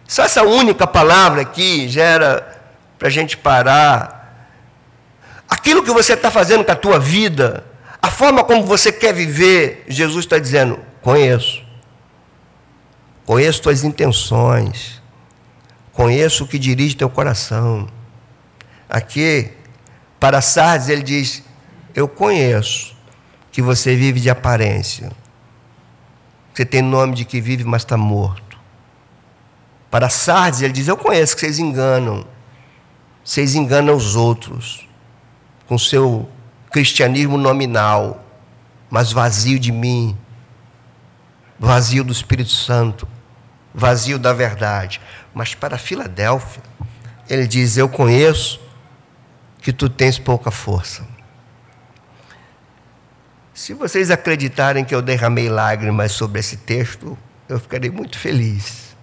[0.08, 2.62] Só essa única palavra aqui gera
[2.98, 4.48] para a gente parar.
[5.50, 7.64] Aquilo que você está fazendo com a tua vida,
[8.02, 11.64] a forma como você quer viver, Jesus está dizendo: conheço.
[13.26, 15.01] Conheço tuas intenções.
[15.94, 17.88] Conheço o que dirige teu coração.
[18.90, 19.52] Aqui,
[20.20, 21.44] para Sardes, ele diz:
[21.94, 22.96] Eu conheço
[23.52, 25.12] que você vive de aparência.
[26.54, 28.58] Você tem nome de que vive, mas está morto.
[29.90, 32.26] Para Sardes, ele diz: Eu conheço que vocês enganam.
[33.24, 34.88] Vocês enganam os outros
[35.68, 36.28] com seu
[36.72, 38.26] cristianismo nominal,
[38.90, 40.18] mas vazio de mim,
[41.60, 43.08] vazio do Espírito Santo,
[43.74, 45.00] vazio da verdade.
[45.34, 46.62] Mas para Filadélfia,
[47.30, 48.60] ele diz: Eu conheço
[49.62, 51.08] que tu tens pouca força.
[53.54, 57.18] Se vocês acreditarem que eu derramei lágrimas sobre esse texto,
[57.48, 58.96] eu ficarei muito feliz.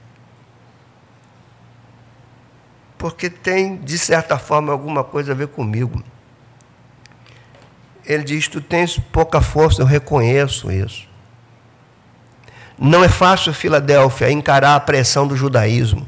[2.99, 6.03] Porque tem, de certa forma, alguma coisa a ver comigo.
[8.05, 11.09] Ele diz: Tu tens pouca força, eu reconheço isso.
[12.79, 16.07] Não é fácil, Filadélfia, encarar a pressão do judaísmo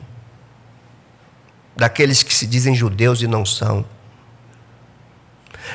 [1.81, 3.87] daqueles que se dizem judeus e não são.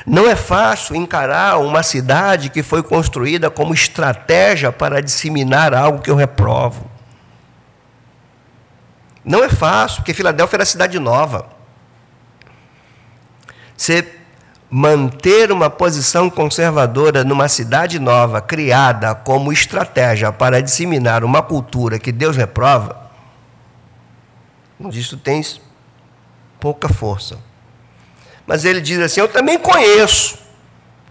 [0.06, 6.12] Não é fácil encarar uma cidade que foi construída como estratégia para disseminar algo que
[6.12, 6.88] eu reprovo.
[9.24, 11.48] Não é fácil, porque Filadélfia era cidade nova.
[13.76, 14.08] Você
[14.70, 22.12] manter uma posição conservadora numa cidade nova, criada como estratégia para disseminar uma cultura que
[22.12, 23.10] Deus reprova,
[24.80, 25.65] disso tens
[26.66, 27.38] pouca força.
[28.48, 30.40] Mas ele diz assim: Eu também conheço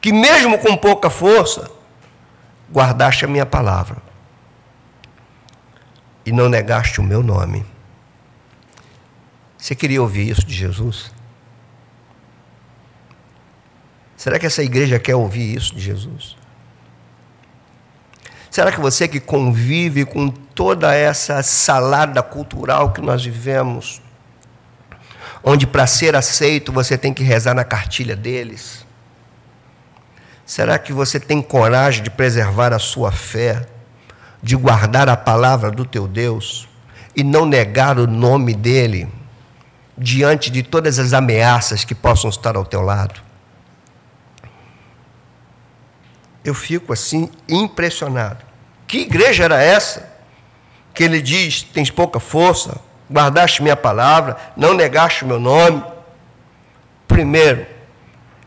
[0.01, 1.71] que, mesmo com pouca força,
[2.73, 3.99] guardaste a minha palavra
[6.27, 7.65] e não negaste o meu nome.
[9.57, 11.13] Você queria ouvir isso de Jesus?
[14.17, 16.37] Será que essa igreja quer ouvir isso de Jesus?
[18.51, 24.03] Será que você que convive com toda essa salada cultural que nós vivemos,
[25.45, 28.87] onde para ser aceito você tem que rezar na cartilha deles?
[30.47, 33.67] Será que você tem coragem de preservar a sua fé,
[34.43, 36.67] de guardar a palavra do teu Deus
[37.15, 39.09] e não negar o nome dele
[39.97, 43.21] diante de todas as ameaças que possam estar ao teu lado?
[46.45, 48.45] Eu fico assim impressionado.
[48.87, 50.13] Que igreja era essa?
[50.93, 52.79] Que ele diz: tens pouca força,
[53.11, 55.83] guardaste minha palavra, não negaste o meu nome.
[57.07, 57.67] Primeiro,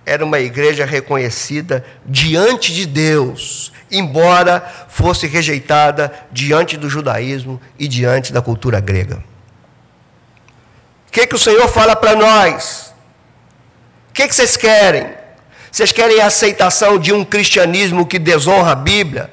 [0.06, 8.32] era uma igreja reconhecida diante de Deus, embora fosse rejeitada diante do judaísmo e diante
[8.32, 9.24] da cultura grega.
[11.08, 12.94] O que, que o Senhor fala para nós?
[14.10, 15.10] O que, que vocês querem?
[15.72, 19.30] Vocês querem a aceitação de um cristianismo que desonra a Bíblia?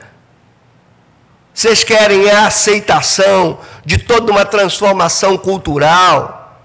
[1.54, 6.62] Vocês querem a aceitação de toda uma transformação cultural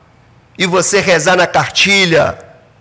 [0.58, 2.38] e você rezar na cartilha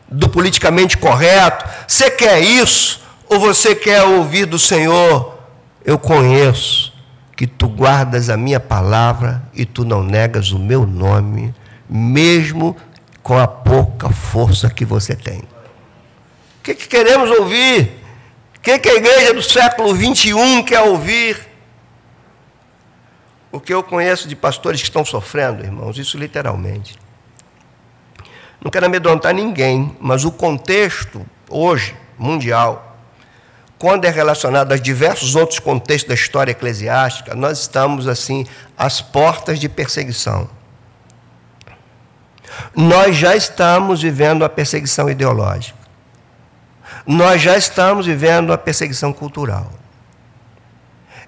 [0.08, 1.64] do politicamente correto?
[1.86, 5.38] Você quer isso ou você quer ouvir do Senhor?
[5.84, 6.92] Eu conheço
[7.36, 11.54] que tu guardas a minha palavra e tu não negas o meu nome,
[11.88, 12.76] mesmo
[13.22, 15.38] com a pouca força que você tem.
[15.38, 18.02] O que, que queremos ouvir?
[18.56, 21.47] O que, que a igreja do século 21 quer ouvir?
[23.50, 26.98] O que eu conheço de pastores que estão sofrendo, irmãos, isso literalmente.
[28.62, 32.98] Não quero amedrontar ninguém, mas o contexto hoje, mundial,
[33.78, 38.44] quando é relacionado a diversos outros contextos da história eclesiástica, nós estamos assim
[38.76, 40.50] às portas de perseguição.
[42.74, 45.78] Nós já estamos vivendo a perseguição ideológica.
[47.06, 49.70] Nós já estamos vivendo a perseguição cultural.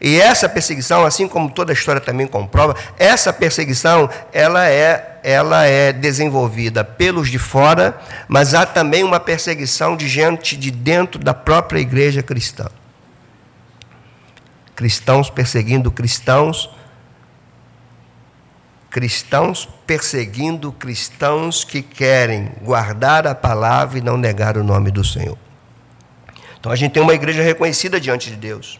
[0.00, 5.66] E essa perseguição, assim como toda a história também comprova, essa perseguição ela é, ela
[5.66, 11.34] é desenvolvida pelos de fora, mas há também uma perseguição de gente de dentro da
[11.34, 12.68] própria igreja cristã.
[14.74, 16.70] Cristãos perseguindo cristãos,
[18.88, 25.36] cristãos perseguindo cristãos que querem guardar a palavra e não negar o nome do Senhor.
[26.58, 28.79] Então a gente tem uma igreja reconhecida diante de Deus.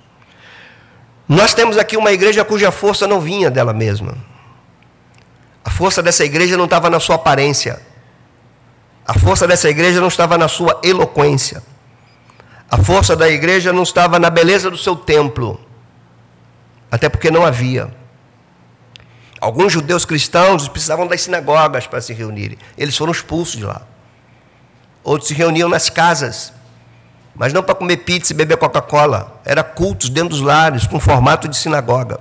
[1.31, 4.19] Nós temos aqui uma igreja cuja força não vinha dela mesma.
[5.65, 7.81] A força dessa igreja não estava na sua aparência.
[9.07, 11.63] A força dessa igreja não estava na sua eloquência.
[12.69, 15.61] A força da igreja não estava na beleza do seu templo.
[16.91, 17.95] Até porque não havia.
[19.41, 22.59] Alguns judeus cristãos precisavam das sinagogas para se reunirem.
[22.77, 23.83] Eles foram expulsos de lá.
[25.05, 26.53] Outros se reuniam nas casas
[27.35, 29.41] mas não para comer pizza e beber Coca-Cola.
[29.45, 32.21] Era cultos dentro dos lares, com formato de sinagoga,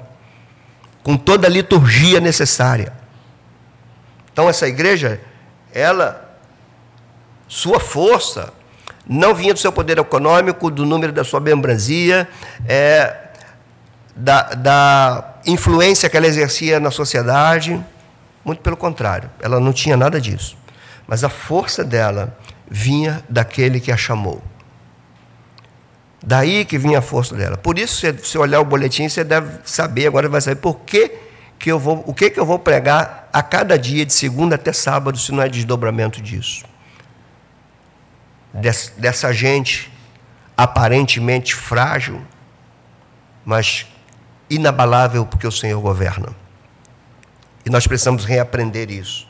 [1.04, 2.94] com toda a liturgia necessária.
[4.32, 5.20] Então essa igreja,
[5.74, 6.38] ela,
[7.48, 8.54] sua força,
[9.08, 12.30] não vinha do seu poder econômico, do número da sua membranzia,
[12.68, 13.30] é,
[14.16, 17.84] da, da influência que ela exercia na sociedade.
[18.46, 20.58] Muito pelo contrário, ela não tinha nada disso.
[21.08, 22.38] Mas a força dela
[22.70, 24.42] vinha daquele que a chamou.
[26.22, 27.58] Daí que vinha a força dela.
[27.58, 31.12] Por isso, se você olhar o boletim, você deve saber, agora vai saber por que,
[31.58, 34.74] que eu vou, o que, que eu vou pregar a cada dia, de segunda até
[34.74, 36.66] sábado, se não é desdobramento disso.
[38.54, 39.92] Des, dessa gente
[40.58, 42.22] aparentemente frágil,
[43.46, 43.88] mas
[44.50, 46.36] inabalável, porque o Senhor governa.
[47.66, 49.28] E nós precisamos reaprender isso.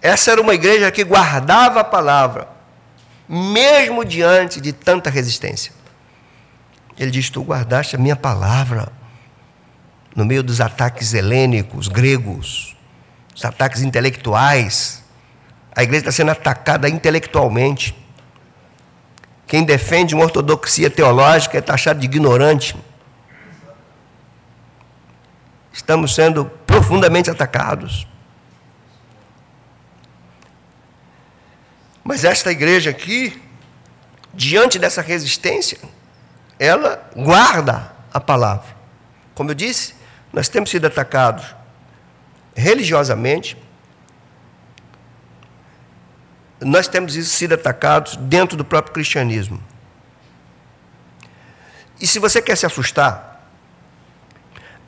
[0.00, 2.48] Essa era uma igreja que guardava a palavra,
[3.28, 5.72] mesmo diante de tanta resistência.
[6.98, 8.92] Ele diz: Tu guardaste a minha palavra.
[10.14, 12.74] No meio dos ataques helênicos, gregos,
[13.34, 15.04] os ataques intelectuais,
[15.74, 17.94] a igreja está sendo atacada intelectualmente.
[19.46, 22.74] Quem defende uma ortodoxia teológica é taxado de ignorante.
[25.70, 28.08] Estamos sendo profundamente atacados.
[32.02, 33.42] Mas esta igreja aqui,
[34.32, 35.78] diante dessa resistência,
[36.58, 38.74] ela guarda a palavra.
[39.34, 39.94] Como eu disse,
[40.32, 41.54] nós temos sido atacados
[42.54, 43.56] religiosamente,
[46.60, 49.62] nós temos sido atacados dentro do próprio cristianismo.
[52.00, 53.36] E se você quer se assustar,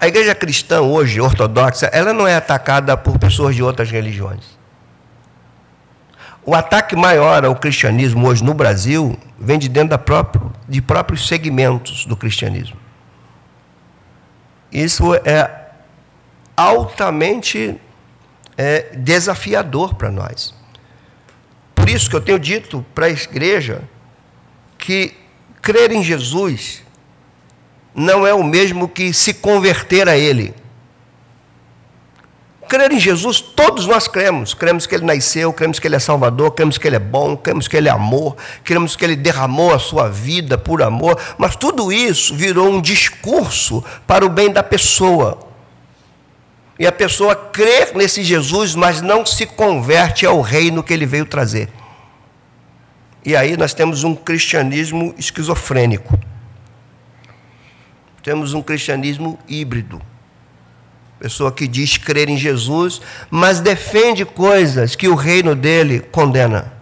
[0.01, 4.59] a igreja cristã hoje, ortodoxa, ela não é atacada por pessoas de outras religiões.
[6.45, 11.27] O ataque maior ao cristianismo hoje no Brasil vem de dentro da próprio, de próprios
[11.29, 12.77] segmentos do cristianismo.
[14.73, 15.71] Isso é
[16.57, 17.81] altamente
[18.57, 20.55] é, desafiador para nós.
[21.75, 23.83] Por isso que eu tenho dito para a igreja
[24.77, 25.15] que
[25.63, 26.83] crer em Jesus
[27.95, 30.55] não é o mesmo que se converter a Ele.
[32.69, 34.53] Crer em Jesus, todos nós cremos.
[34.53, 37.67] Cremos que Ele nasceu, cremos que Ele é Salvador, cremos que Ele é bom, cremos
[37.67, 41.91] que Ele é amor, cremos que Ele derramou a sua vida por amor, mas tudo
[41.91, 45.49] isso virou um discurso para o bem da pessoa.
[46.79, 51.27] E a pessoa crê nesse Jesus, mas não se converte ao reino que ele veio
[51.27, 51.69] trazer.
[53.25, 56.19] E aí nós temos um cristianismo esquizofrênico.
[58.23, 60.01] Temos um cristianismo híbrido.
[61.19, 63.01] Pessoa que diz crer em Jesus,
[63.31, 66.78] mas defende coisas que o reino dele condena.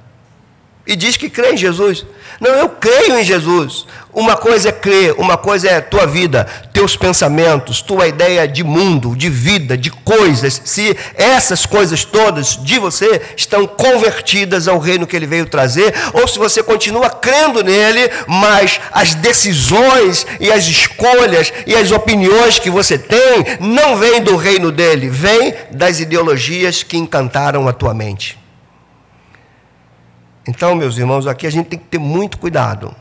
[0.86, 2.06] E diz que crê em Jesus.
[2.40, 3.86] Não, eu creio em Jesus.
[4.12, 9.16] Uma coisa é crer, uma coisa é tua vida, teus pensamentos, tua ideia de mundo,
[9.16, 10.62] de vida, de coisas.
[10.64, 16.28] Se essas coisas todas de você estão convertidas ao reino que ele veio trazer, ou
[16.28, 22.70] se você continua crendo nele, mas as decisões e as escolhas e as opiniões que
[22.70, 28.45] você tem não vêm do reino dele, vêm das ideologias que encantaram a tua mente.
[30.46, 32.94] Então, meus irmãos, aqui a gente tem que ter muito cuidado.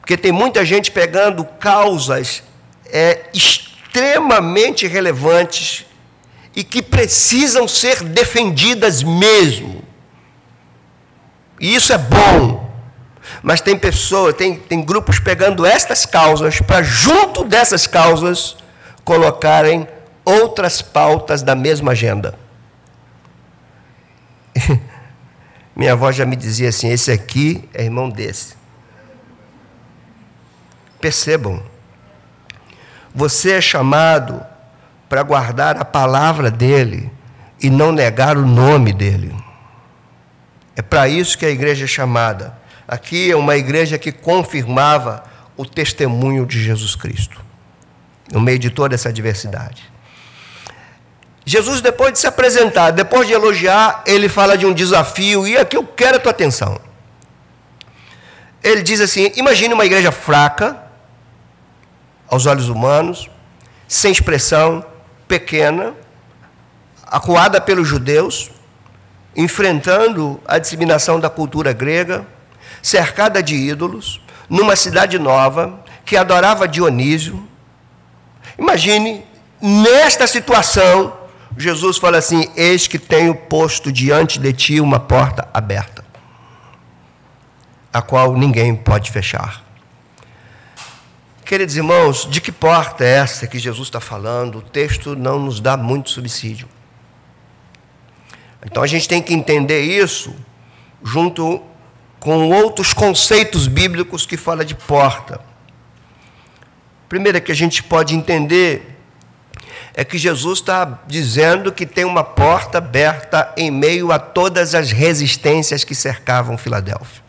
[0.00, 2.42] Porque tem muita gente pegando causas
[2.86, 5.86] é, extremamente relevantes
[6.54, 9.82] e que precisam ser defendidas mesmo.
[11.60, 12.66] E isso é bom.
[13.42, 18.56] Mas tem pessoas, tem, tem grupos pegando estas causas para, junto dessas causas,
[19.04, 19.86] colocarem
[20.24, 22.38] outras pautas da mesma agenda.
[25.76, 28.56] Minha avó já me dizia assim: esse aqui é irmão desse.
[30.98, 31.62] Percebam,
[33.14, 34.44] você é chamado
[35.08, 37.12] para guardar a palavra dele
[37.62, 39.36] e não negar o nome dele.
[40.74, 42.58] É para isso que a igreja é chamada.
[42.88, 45.24] Aqui é uma igreja que confirmava
[45.56, 47.42] o testemunho de Jesus Cristo,
[48.32, 49.90] no meio de toda essa diversidade.
[51.48, 55.76] Jesus, depois de se apresentar, depois de elogiar, ele fala de um desafio, e aqui
[55.76, 56.80] eu quero a tua atenção.
[58.64, 60.76] Ele diz assim: imagine uma igreja fraca,
[62.28, 63.30] aos olhos humanos,
[63.86, 64.84] sem expressão,
[65.28, 65.94] pequena,
[67.06, 68.50] acuada pelos judeus,
[69.36, 72.26] enfrentando a disseminação da cultura grega,
[72.82, 77.48] cercada de ídolos, numa cidade nova, que adorava Dionísio.
[78.58, 79.24] Imagine,
[79.62, 81.15] nesta situação,
[81.56, 86.04] Jesus fala assim: Eis que tenho posto diante de ti uma porta aberta,
[87.92, 89.64] a qual ninguém pode fechar.
[91.44, 94.58] Queridos irmãos, de que porta é essa que Jesus está falando?
[94.58, 96.68] O texto não nos dá muito subsídio.
[98.64, 100.34] Então a gente tem que entender isso
[101.02, 101.62] junto
[102.18, 105.40] com outros conceitos bíblicos que fala de porta.
[107.08, 108.95] Primeiro é que a gente pode entender
[109.98, 114.92] é que Jesus está dizendo que tem uma porta aberta em meio a todas as
[114.92, 117.24] resistências que cercavam Filadélfia.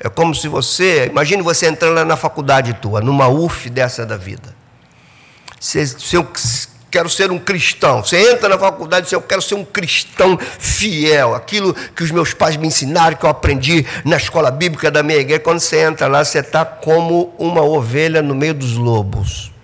[0.00, 4.16] É como se você, imagine você entrando lá na faculdade tua, numa UF dessa da
[4.16, 4.56] vida.
[5.60, 6.28] Se, se eu
[6.90, 10.36] quero ser um cristão, você entra na faculdade e diz, eu quero ser um cristão
[10.58, 15.02] fiel, aquilo que os meus pais me ensinaram, que eu aprendi na escola bíblica da
[15.02, 15.40] minha igreja.
[15.40, 19.54] Quando você entra lá, você está como uma ovelha no meio dos lobos.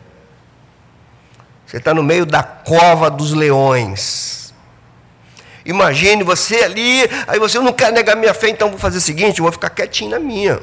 [1.73, 4.53] Você está no meio da cova dos leões.
[5.65, 9.41] Imagine você ali, aí você não quer negar minha fé, então vou fazer o seguinte,
[9.41, 10.61] vou ficar quietinho na minha.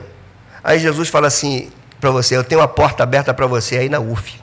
[0.63, 3.99] Aí Jesus fala assim para você: Eu tenho uma porta aberta para você aí na
[3.99, 4.39] UF.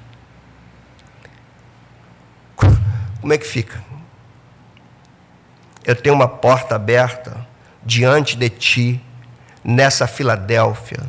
[2.56, 3.80] Como é que fica?
[5.84, 7.46] Eu tenho uma porta aberta
[7.84, 9.00] diante de ti,
[9.62, 11.08] nessa Filadélfia,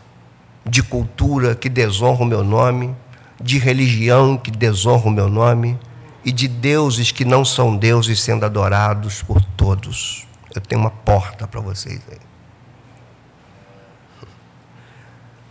[0.64, 2.96] de cultura que desonra o meu nome
[3.40, 5.80] de religião que desonra o meu nome
[6.26, 10.28] e de deuses que não são deuses sendo adorados por todos.
[10.54, 12.18] Eu tenho uma porta para vocês aí.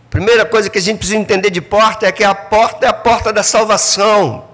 [0.09, 2.93] Primeira coisa que a gente precisa entender de porta é que a porta é a
[2.93, 4.45] porta da salvação.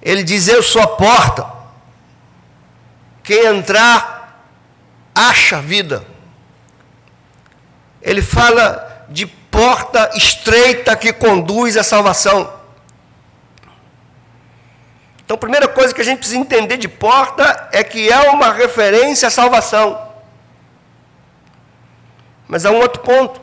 [0.00, 1.46] Ele diz: Eu sou a porta.
[3.22, 4.46] Quem entrar,
[5.14, 6.04] acha vida.
[8.00, 12.50] Ele fala de porta estreita que conduz à salvação.
[15.24, 18.50] Então, a primeira coisa que a gente precisa entender de porta é que é uma
[18.50, 20.10] referência à salvação.
[22.48, 23.40] Mas há um outro ponto.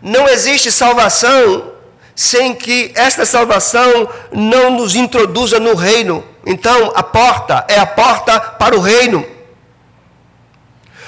[0.00, 1.72] Não existe salvação
[2.14, 6.24] sem que esta salvação não nos introduza no reino.
[6.46, 9.35] Então, a porta é a porta para o reino.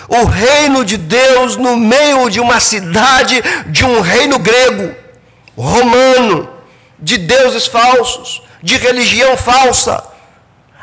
[0.08, 4.94] O reino de Deus no meio de uma cidade, de um reino grego,
[5.56, 6.48] romano,
[6.98, 10.02] de deuses falsos, de religião falsa.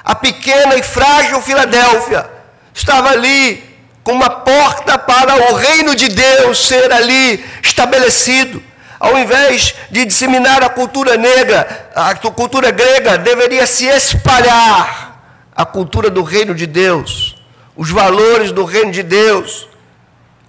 [0.03, 2.29] A pequena e frágil Filadélfia
[2.73, 3.63] estava ali
[4.03, 8.61] com uma porta para o reino de Deus ser ali estabelecido.
[8.99, 15.19] Ao invés de disseminar a cultura negra, a cultura grega deveria se espalhar
[15.55, 17.34] a cultura do reino de Deus,
[17.75, 19.67] os valores do reino de Deus,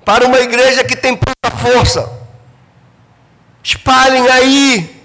[0.05, 2.11] para uma igreja que tem pouca força.
[3.63, 4.97] Espalhem aí.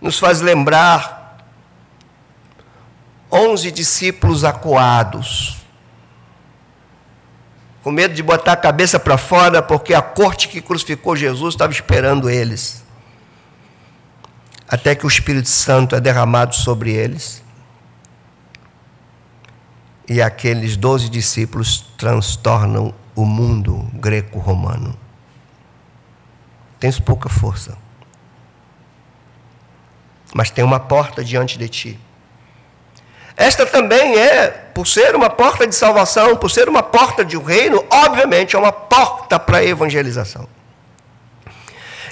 [0.00, 1.38] Nos faz lembrar
[3.30, 5.58] onze discípulos acuados
[7.88, 11.72] com medo de botar a cabeça para fora, porque a corte que crucificou Jesus estava
[11.72, 12.84] esperando eles.
[14.68, 17.42] Até que o Espírito Santo é derramado sobre eles.
[20.08, 24.98] E aqueles doze discípulos transtornam o mundo greco-romano.
[26.80, 27.76] Tens pouca força.
[30.32, 32.00] Mas tem uma porta diante de ti.
[33.36, 37.42] Esta também é, por ser uma porta de salvação, por ser uma porta de um
[37.42, 40.48] reino, obviamente é uma porta para a evangelização.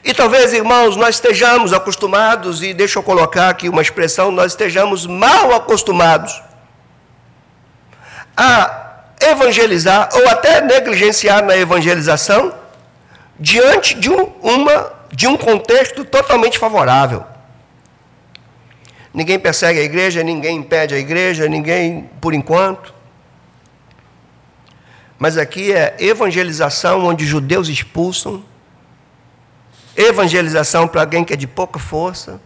[0.04, 5.04] E talvez, irmãos, nós estejamos acostumados, e deixa eu colocar aqui uma expressão, nós estejamos
[5.04, 6.45] mal acostumados
[8.36, 12.54] a evangelizar ou até negligenciar na evangelização
[13.38, 17.24] diante de um, uma, de um contexto totalmente favorável.
[19.12, 22.94] Ninguém persegue a igreja, ninguém impede a igreja, ninguém, por enquanto.
[25.18, 28.44] Mas aqui é evangelização onde judeus expulsam,
[29.96, 32.38] evangelização para alguém que é de pouca força,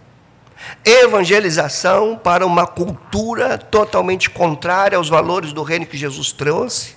[0.84, 6.96] evangelização para uma cultura totalmente contrária aos valores do reino que Jesus trouxe,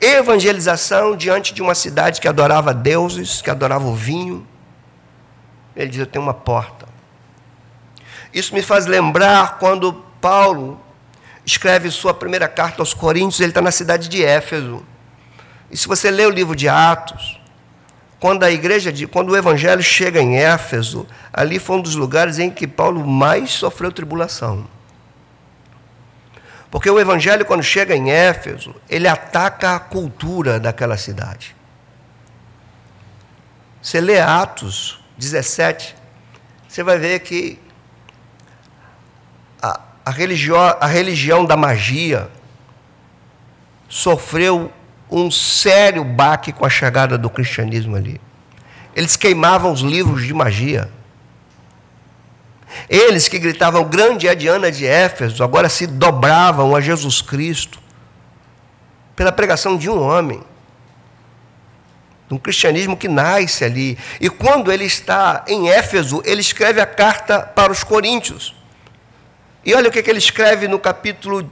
[0.00, 4.46] evangelização diante de uma cidade que adorava deuses, que adorava o vinho.
[5.74, 6.86] Ele diz: Eu tenho uma porta.
[8.32, 10.80] Isso me faz lembrar quando Paulo
[11.44, 14.84] escreve sua primeira carta aos Coríntios, ele está na cidade de Éfeso.
[15.70, 17.37] E se você lê o livro de Atos,
[18.20, 22.50] quando a igreja, quando o evangelho chega em Éfeso, ali foi um dos lugares em
[22.50, 24.66] que Paulo mais sofreu tribulação.
[26.70, 31.56] Porque o evangelho, quando chega em Éfeso, ele ataca a cultura daquela cidade.
[33.80, 35.96] Você lê Atos 17,
[36.68, 37.58] você vai ver que
[39.62, 42.28] a, a, religião, a religião da magia
[43.88, 44.70] sofreu
[45.10, 48.20] um sério baque com a chegada do cristianismo ali.
[48.94, 50.90] Eles queimavam os livros de magia.
[52.88, 57.80] Eles que gritavam grande é Diana de Éfeso, agora se dobravam a Jesus Cristo
[59.16, 60.42] pela pregação de um homem.
[62.30, 63.98] Um cristianismo que nasce ali.
[64.20, 68.54] E quando ele está em Éfeso, ele escreve a carta para os coríntios.
[69.64, 71.50] E olha o que, ele escreve no capítulo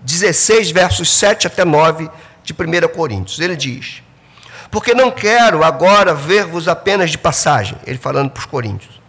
[0.00, 2.10] 16, versos 7 até 9
[2.52, 3.38] de 1 Coríntios.
[3.38, 4.02] Ele diz:
[4.70, 9.00] Porque não quero agora ver-vos apenas de passagem, ele falando para os coríntios,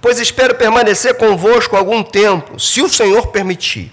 [0.00, 3.92] pois espero permanecer convosco algum tempo, se o Senhor permitir.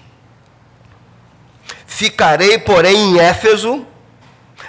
[1.86, 3.86] Ficarei, porém, em Éfeso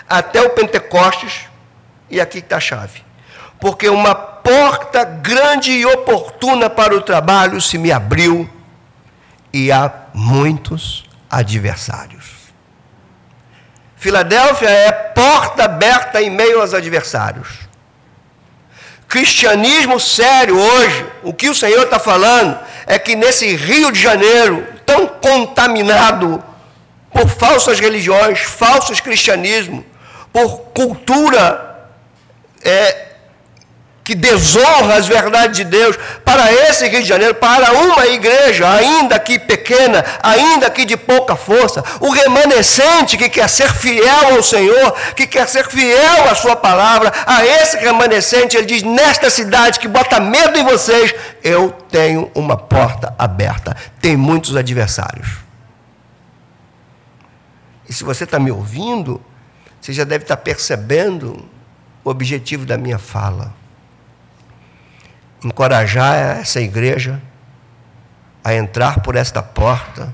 [0.09, 1.47] até o Pentecostes,
[2.09, 3.05] e aqui está a chave.
[3.59, 8.49] Porque uma porta grande e oportuna para o trabalho se me abriu
[9.53, 12.36] e há muitos adversários.
[13.97, 17.67] Filadélfia é porta aberta em meio aos adversários.
[19.09, 24.67] Cristianismo sério hoje, o que o Senhor está falando é que nesse Rio de Janeiro,
[24.85, 26.43] tão contaminado
[27.11, 29.85] por falsas religiões, falsos cristianismo,
[30.33, 31.89] por cultura
[32.63, 33.06] é,
[34.07, 39.19] que desonra as verdades de Deus para esse Rio de Janeiro, para uma igreja, ainda
[39.19, 44.93] que pequena, ainda que de pouca força, o remanescente que quer ser fiel ao Senhor,
[45.17, 49.89] que quer ser fiel à Sua palavra, a esse remanescente, ele diz: nesta cidade que
[49.89, 53.77] bota medo em vocês, eu tenho uma porta aberta.
[54.01, 55.39] Tem muitos adversários.
[57.89, 59.21] E se você está me ouvindo,
[59.81, 61.45] você já deve estar percebendo
[62.05, 63.66] o objetivo da minha fala
[65.45, 67.21] encorajar essa igreja
[68.43, 70.13] a entrar por esta porta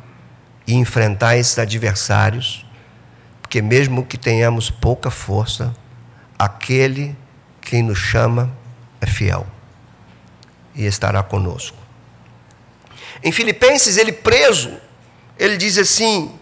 [0.66, 2.64] e enfrentar esses adversários,
[3.40, 5.74] porque mesmo que tenhamos pouca força,
[6.38, 7.16] aquele
[7.60, 8.50] que nos chama
[9.00, 9.46] é fiel
[10.74, 11.76] e estará conosco.
[13.22, 14.72] Em Filipenses, ele preso,
[15.38, 16.32] ele diz assim: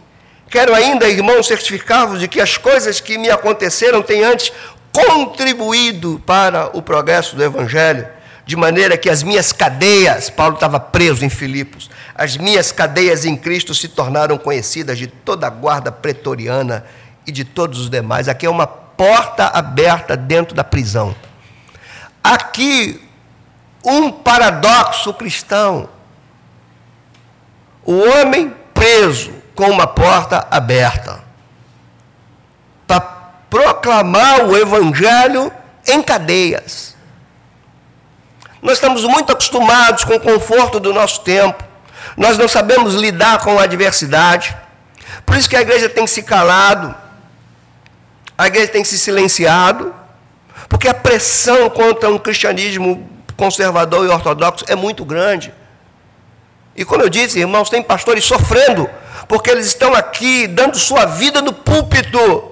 [0.48, 4.52] Quero ainda, irmãos, certificar-vos de que as coisas que me aconteceram têm antes
[4.92, 8.06] contribuído para o progresso do Evangelho
[8.50, 13.36] de maneira que as minhas cadeias, Paulo estava preso em Filipos, as minhas cadeias em
[13.36, 16.84] Cristo se tornaram conhecidas de toda a guarda pretoriana
[17.24, 18.28] e de todos os demais.
[18.28, 21.14] Aqui é uma porta aberta dentro da prisão.
[22.24, 23.00] Aqui,
[23.84, 25.88] um paradoxo cristão.
[27.84, 31.22] O homem preso com uma porta aberta
[32.84, 33.00] para
[33.48, 35.52] proclamar o evangelho
[35.86, 36.98] em cadeias.
[38.62, 41.62] Nós estamos muito acostumados com o conforto do nosso tempo.
[42.16, 44.56] Nós não sabemos lidar com a adversidade.
[45.24, 46.94] Por isso que a igreja tem se calado.
[48.36, 49.94] A igreja tem se silenciado.
[50.68, 55.52] Porque a pressão contra um cristianismo conservador e ortodoxo é muito grande.
[56.76, 58.88] E como eu disse, irmãos, tem pastores sofrendo,
[59.26, 62.49] porque eles estão aqui dando sua vida no púlpito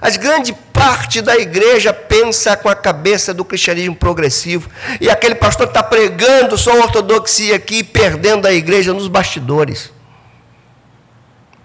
[0.00, 4.68] as grande parte da igreja pensa com a cabeça do cristianismo progressivo.
[5.00, 9.92] E aquele pastor está pregando só ortodoxia aqui, perdendo a igreja nos bastidores.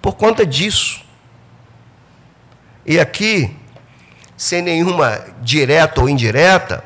[0.01, 1.03] Por conta disso.
[2.85, 3.55] E aqui,
[4.37, 6.83] sem nenhuma direta ou indireta,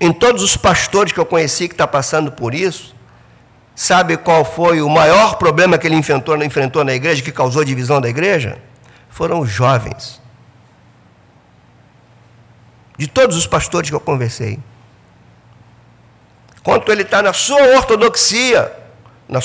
[0.00, 2.94] em todos os pastores que eu conheci que está passando por isso,
[3.74, 8.00] sabe qual foi o maior problema que ele enfrentou, enfrentou na igreja, que causou divisão
[8.00, 8.58] da igreja?
[9.14, 10.20] Foram jovens.
[12.98, 14.58] De todos os pastores que eu conversei.
[16.64, 18.72] Quanto ele está na sua ortodoxia,
[19.28, 19.38] na,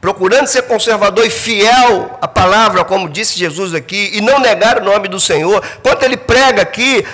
[0.00, 4.84] procurando ser conservador e fiel à palavra, como disse Jesus aqui, e não negar o
[4.84, 5.62] nome do Senhor.
[5.82, 7.04] Quanto ele prega aqui,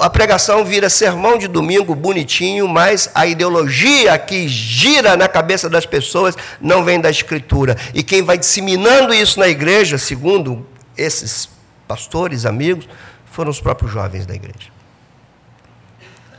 [0.00, 5.84] a pregação vira sermão de domingo bonitinho, mas a ideologia que gira na cabeça das
[5.84, 7.76] pessoas não vem da Escritura.
[7.92, 11.48] E quem vai disseminando isso na igreja, segundo esses
[11.86, 12.88] pastores, amigos,
[13.30, 14.70] foram os próprios jovens da igreja.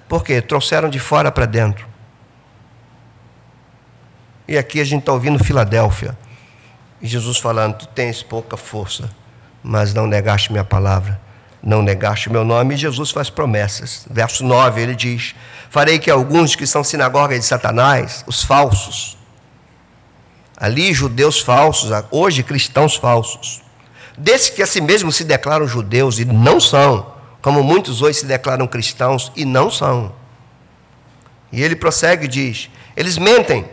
[0.07, 0.41] Por quê?
[0.41, 1.85] Trouxeram de fora para dentro.
[4.47, 6.17] E aqui a gente está ouvindo Filadélfia.
[7.01, 9.09] E Jesus falando: Tu tens pouca força,
[9.61, 11.19] mas não negaste minha palavra,
[11.61, 12.73] não negaste meu nome.
[12.73, 14.07] E Jesus faz promessas.
[14.09, 15.35] Verso 9 ele diz:
[15.69, 19.17] Farei que alguns que são sinagogas de Satanás, os falsos,
[20.55, 23.61] ali judeus falsos, hoje cristãos falsos,
[24.17, 28.25] desses que a si mesmos se declaram judeus e não são, como muitos hoje se
[28.25, 30.13] declaram cristãos e não são.
[31.51, 33.69] E ele prossegue e diz: eles mentem.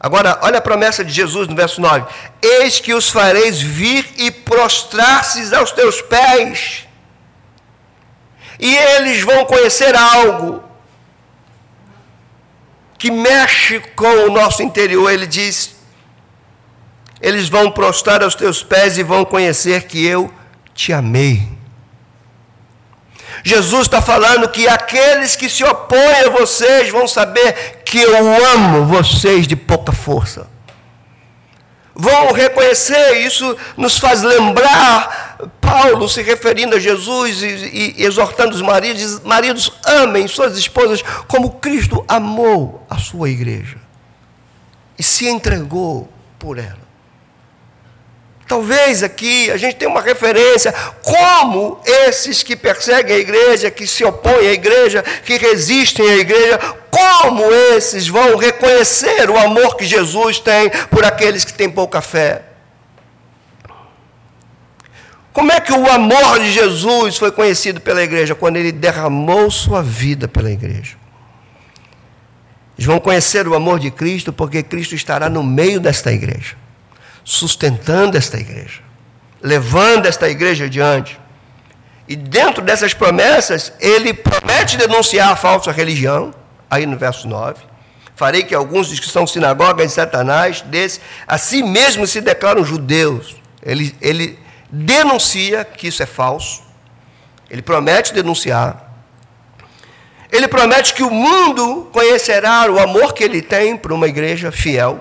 [0.00, 2.06] Agora, olha a promessa de Jesus no verso 9:
[2.40, 6.86] Eis que os fareis vir e prostrar-se aos teus pés,
[8.58, 10.64] e eles vão conhecer algo
[12.98, 15.10] que mexe com o nosso interior.
[15.10, 15.75] Ele diz:
[17.20, 20.30] eles vão prostrar aos teus pés e vão conhecer que eu
[20.74, 21.56] te amei.
[23.44, 28.86] Jesus está falando que aqueles que se opõem a vocês vão saber que eu amo
[28.86, 30.48] vocês de pouca força.
[31.94, 38.62] Vão reconhecer, isso nos faz lembrar Paulo se referindo a Jesus e, e exortando os
[38.62, 43.78] maridos: maridos, amem suas esposas como Cristo amou a sua igreja
[44.98, 46.08] e se entregou
[46.38, 46.85] por ela.
[48.46, 50.72] Talvez aqui a gente tenha uma referência
[51.02, 56.58] como esses que perseguem a igreja, que se opõem à igreja, que resistem à igreja,
[56.88, 57.42] como
[57.74, 62.42] esses vão reconhecer o amor que Jesus tem por aqueles que têm pouca fé.
[65.32, 68.34] Como é que o amor de Jesus foi conhecido pela igreja?
[68.34, 70.96] Quando ele derramou sua vida pela igreja.
[72.78, 76.56] Eles vão conhecer o amor de Cristo porque Cristo estará no meio desta igreja
[77.26, 78.80] sustentando esta igreja,
[79.42, 81.18] levando esta igreja adiante.
[82.06, 86.32] E dentro dessas promessas, ele promete denunciar a falsa religião,
[86.70, 87.60] aí no verso 9.
[88.14, 92.64] Farei que alguns dos que são sinagogas de Satanás, desse, a si mesmos se declaram
[92.64, 93.34] judeus.
[93.60, 94.38] Ele, ele
[94.70, 96.62] denuncia que isso é falso.
[97.50, 98.84] Ele promete denunciar.
[100.30, 105.00] Ele promete que o mundo conhecerá o amor que ele tem para uma igreja fiel.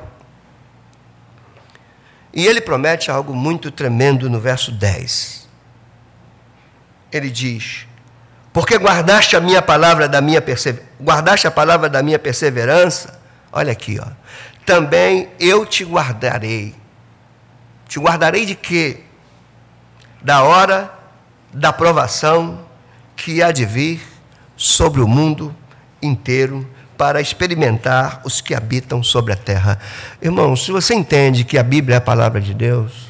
[2.36, 5.48] E ele promete algo muito tremendo no verso 10.
[7.10, 7.88] Ele diz:
[8.52, 10.44] Porque guardaste a minha palavra da minha
[11.02, 13.18] guardaste a palavra da minha perseverança,
[13.54, 14.08] olha aqui, ó.
[14.66, 16.76] Também eu te guardarei.
[17.88, 19.02] Te guardarei de quê?
[20.22, 20.92] Da hora
[21.54, 22.66] da provação
[23.16, 24.02] que há de vir
[24.58, 25.56] sobre o mundo
[26.02, 29.80] inteiro para experimentar os que habitam sobre a terra.
[30.22, 33.10] Irmão, se você entende que a Bíblia é a palavra de Deus,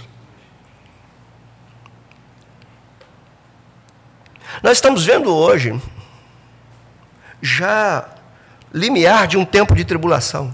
[4.61, 5.79] nós estamos vendo hoje
[7.41, 8.07] já
[8.73, 10.53] limiar de um tempo de tribulação.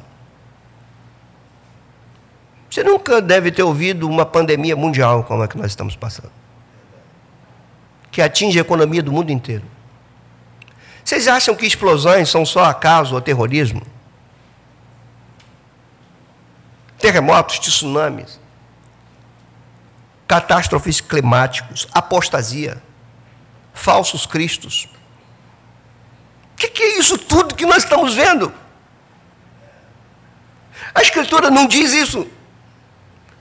[2.69, 6.31] Você nunca deve ter ouvido uma pandemia mundial como a que nós estamos passando,
[8.09, 9.63] que atinge a economia do mundo inteiro.
[11.11, 13.85] Vocês acham que explosões são só acaso ou terrorismo?
[16.97, 18.39] Terremotos, tsunamis,
[20.25, 22.81] catástrofes climáticos, apostasia,
[23.73, 24.87] falsos cristos.
[26.53, 28.53] O que, que é isso tudo que nós estamos vendo?
[30.95, 32.25] A Escritura não diz isso,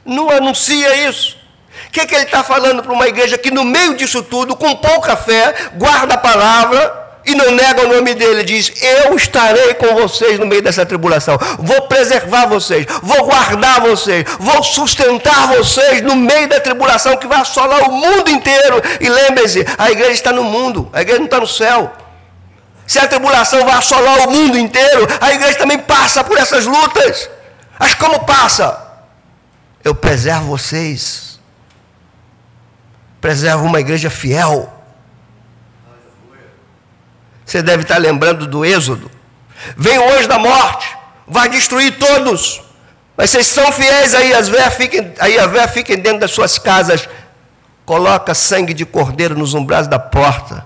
[0.05, 1.39] não anuncia isso.
[1.87, 4.75] O que, que ele está falando para uma igreja que, no meio disso tudo, com
[4.75, 9.95] pouca fé, guarda a palavra, e não nega o nome dele, diz: Eu estarei com
[9.95, 16.17] vocês no meio dessa tribulação, vou preservar vocês, vou guardar vocês, vou sustentar vocês no
[16.17, 18.83] meio da tribulação que vai assolar o mundo inteiro.
[19.01, 21.93] E lembre-se: a igreja está no mundo, a igreja não está no céu.
[22.87, 27.31] Se a tribulação vai assolar o mundo inteiro, a igreja também passa por essas lutas.
[27.79, 28.89] Mas como passa?
[29.85, 31.39] Eu preservo vocês,
[33.21, 34.80] preservo uma igreja fiel
[37.51, 39.11] você deve estar lembrando do Êxodo.
[39.77, 40.97] Vem o anjo da morte,
[41.27, 42.63] vai destruir todos.
[43.17, 46.61] Mas vocês são fiéis aí, as véias fiquem, aí as véias fiquem dentro das suas
[46.61, 47.09] casas.
[47.85, 50.65] Coloca sangue de cordeiro nos umbrais da porta,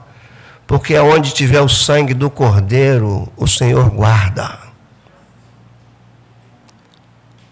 [0.67, 4.59] porque aonde tiver o sangue do cordeiro, o Senhor guarda.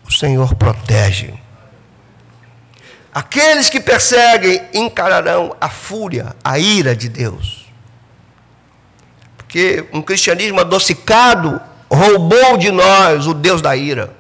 [0.07, 1.33] O Senhor protege.
[3.15, 7.62] Aqueles que perseguem encararão a fúria, a ira de Deus
[9.53, 11.61] que um cristianismo adocicado
[11.93, 14.17] roubou de nós o Deus da ira.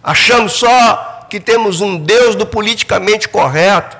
[0.00, 3.96] Achamos só que temos um Deus do politicamente correto.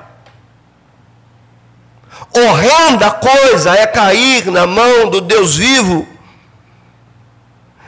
[2.33, 6.07] Horrenda coisa é cair na mão do Deus vivo.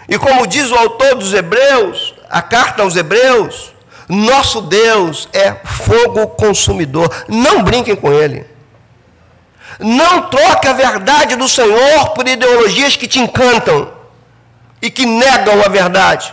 [0.09, 3.73] E como diz o autor dos Hebreus, a carta aos Hebreus,
[4.09, 7.09] nosso Deus é fogo consumidor.
[7.29, 8.54] Não brinquem com ele.
[9.79, 13.93] Não troque a verdade do Senhor por ideologias que te encantam
[14.81, 16.33] e que negam a verdade,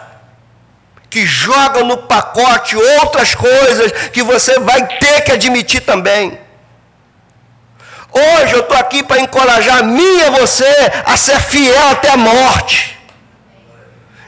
[1.10, 6.40] que jogam no pacote outras coisas que você vai ter que admitir também.
[8.12, 12.10] Hoje eu estou aqui para encorajar a mim e a você a ser fiel até
[12.10, 13.02] a morte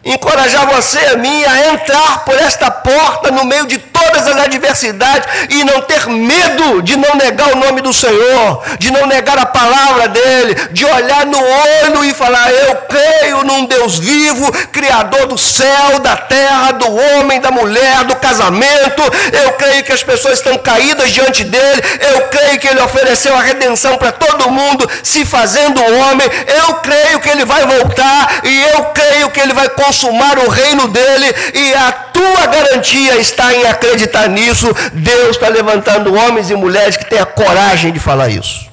[0.03, 4.37] encorajar você e a mim a entrar por esta porta no meio de todas as
[4.37, 9.37] adversidades e não ter medo de não negar o nome do Senhor, de não negar
[9.37, 15.27] a palavra dele, de olhar no olho e falar: Eu creio num Deus vivo, Criador
[15.27, 19.01] do céu, da terra, do homem, da mulher, do casamento.
[19.31, 21.81] Eu creio que as pessoas estão caídas diante dele.
[22.13, 26.27] Eu creio que ele ofereceu a redenção para todo mundo, se fazendo homem.
[26.47, 30.87] Eu creio que ele vai voltar e eu creio que ele vai consumar o reino
[30.87, 34.67] dele, e a tua garantia está em acreditar nisso.
[34.93, 38.71] Deus está levantando homens e mulheres que têm a coragem de falar isso.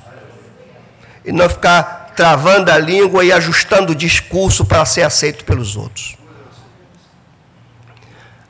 [1.24, 6.16] E não ficar travando a língua e ajustando o discurso para ser aceito pelos outros.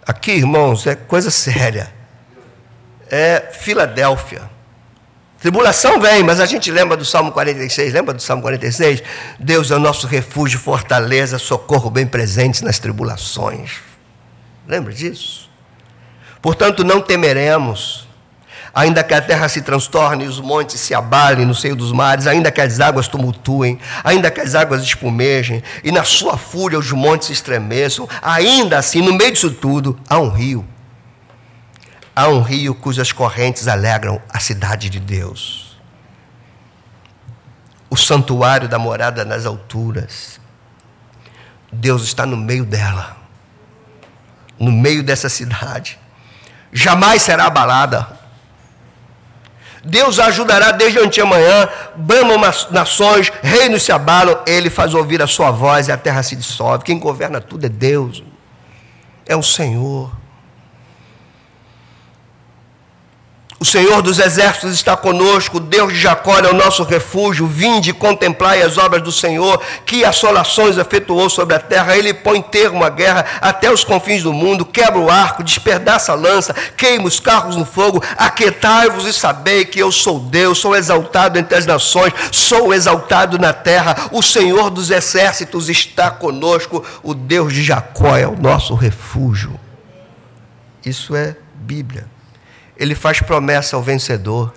[0.07, 1.93] Aqui, irmãos, é coisa séria.
[3.09, 4.43] É Filadélfia.
[5.41, 9.03] Tribulação vem, mas a gente lembra do Salmo 46, lembra do Salmo 46?
[9.39, 13.90] Deus é o nosso refúgio, fortaleza, socorro bem presente nas tribulações.
[14.71, 15.51] Lembra disso?
[16.41, 18.09] Portanto, não temeremos,
[18.73, 22.27] ainda que a terra se transtorne e os montes se abalem no seio dos mares,
[22.27, 26.93] ainda que as águas tumultuem, ainda que as águas espumejem e na sua fúria os
[26.93, 30.65] montes estremeçam, ainda assim, no meio disso tudo, há um rio
[32.15, 35.79] Há um rio cujas correntes alegram a cidade de Deus.
[37.89, 40.41] o santuário da morada nas alturas.
[41.73, 43.17] Deus está no meio dela,
[44.61, 45.99] no meio dessa cidade.
[46.71, 48.21] Jamais será abalada.
[49.83, 52.39] Deus ajudará desde anteamanhã, bramam
[52.71, 56.85] nações, reinos se abalam, ele faz ouvir a sua voz e a terra se dissolve.
[56.85, 58.23] Quem governa tudo é Deus,
[59.27, 60.20] é o Senhor.
[63.63, 67.47] O Senhor dos exércitos está conosco, o Deus de Jacó é o nosso refúgio.
[67.47, 71.95] Vinde contemplai as obras do Senhor, que assolações efetuou sobre a terra.
[71.95, 76.15] Ele põe termo à guerra até os confins do mundo, quebra o arco, despedaça a
[76.15, 78.03] lança, queima os carros no fogo.
[78.17, 83.53] Aquietai-vos e sabei que eu sou Deus, sou exaltado entre as nações, sou exaltado na
[83.53, 84.09] terra.
[84.11, 89.61] O Senhor dos exércitos está conosco, o Deus de Jacó é o nosso refúgio.
[90.83, 92.20] Isso é Bíblia
[92.81, 94.55] ele faz promessa ao vencedor.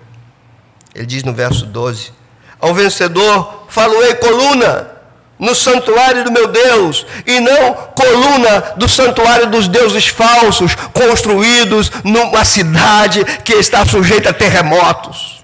[0.96, 2.14] Ele diz no verso 12:
[2.58, 4.92] Ao vencedor, faloei coluna
[5.38, 12.46] no santuário do meu Deus, e não coluna do santuário dos deuses falsos, construídos numa
[12.46, 15.44] cidade que está sujeita a terremotos.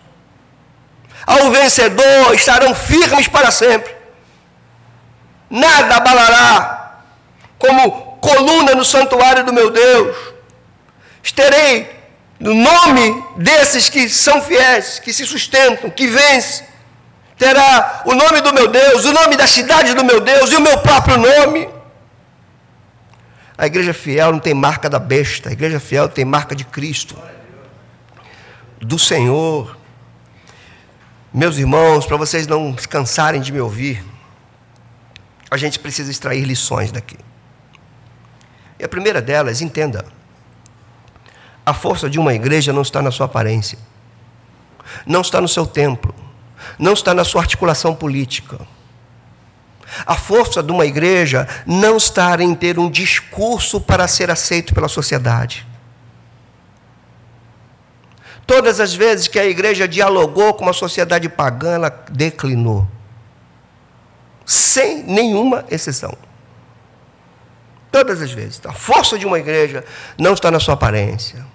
[1.28, 3.94] Ao vencedor estarão firmes para sempre,
[5.50, 7.02] nada abalará,
[7.58, 10.16] como coluna no santuário do meu Deus.
[11.22, 11.99] Estarei
[12.40, 16.66] no nome desses que são fiéis, que se sustentam, que vencem,
[17.38, 20.62] terá o nome do meu Deus, o nome da cidade do meu Deus e o
[20.62, 21.70] meu próprio nome.
[23.58, 27.18] A igreja fiel não tem marca da besta, a igreja fiel tem marca de Cristo,
[28.80, 29.78] do Senhor.
[31.34, 34.02] Meus irmãos, para vocês não se cansarem de me ouvir,
[35.52, 37.18] a gente precisa extrair lições daqui.
[38.80, 40.06] E a primeira delas, entenda,
[41.70, 43.78] a força de uma igreja não está na sua aparência,
[45.06, 46.16] não está no seu templo,
[46.80, 48.60] não está na sua articulação política.
[50.04, 54.88] A força de uma igreja não está em ter um discurso para ser aceito pela
[54.88, 55.66] sociedade.
[58.48, 62.88] Todas as vezes que a igreja dialogou com a sociedade pagã, ela declinou.
[64.44, 66.18] Sem nenhuma exceção.
[67.92, 68.60] Todas as vezes.
[68.66, 69.86] A força de uma igreja
[70.18, 71.46] não está na sua aparência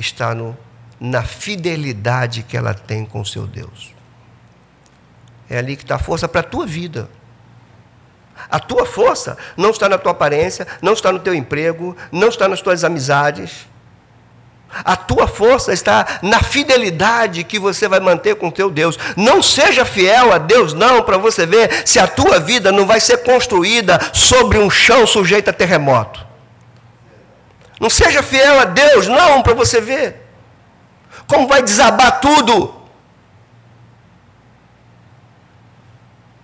[0.00, 0.56] está no,
[0.98, 3.94] na fidelidade que ela tem com o seu Deus.
[5.48, 7.08] É ali que está a força para a tua vida.
[8.50, 12.48] A tua força não está na tua aparência, não está no teu emprego, não está
[12.48, 13.68] nas tuas amizades.
[14.72, 18.96] A tua força está na fidelidade que você vai manter com o teu Deus.
[19.16, 23.00] Não seja fiel a Deus, não, para você ver se a tua vida não vai
[23.00, 26.29] ser construída sobre um chão sujeito a terremoto.
[27.80, 30.28] Não seja fiel a Deus, não, para você ver.
[31.26, 32.78] Como vai desabar tudo.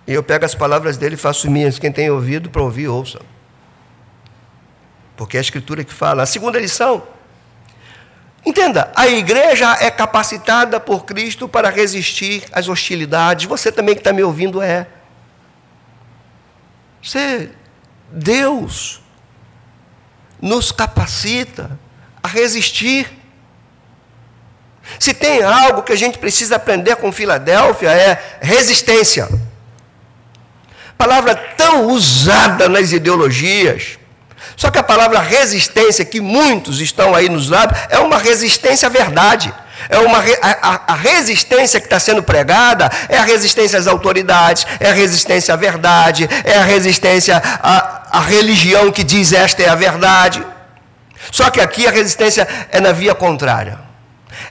[0.07, 1.77] E eu pego as palavras dele e faço minhas.
[1.77, 3.21] Quem tem ouvido para ouvir, ouça.
[5.15, 6.23] Porque é a Escritura que fala.
[6.23, 7.03] A segunda lição.
[8.43, 13.45] Entenda, a igreja é capacitada por Cristo para resistir às hostilidades.
[13.45, 14.87] Você também que está me ouvindo é.
[17.03, 17.51] Você,
[18.09, 19.01] Deus,
[20.41, 21.79] nos capacita
[22.21, 23.09] a resistir.
[24.99, 29.27] Se tem algo que a gente precisa aprender com Filadélfia é resistência.
[30.97, 33.99] Palavra tão usada nas ideologias.
[34.55, 38.89] Só que a palavra resistência, que muitos estão aí nos lábios, é uma resistência à
[38.89, 39.53] verdade.
[39.89, 44.89] É uma, a, a resistência que está sendo pregada é a resistência às autoridades, é
[44.89, 49.75] a resistência à verdade, é a resistência à, à religião que diz esta é a
[49.75, 50.43] verdade.
[51.31, 53.79] Só que aqui a resistência é na via contrária.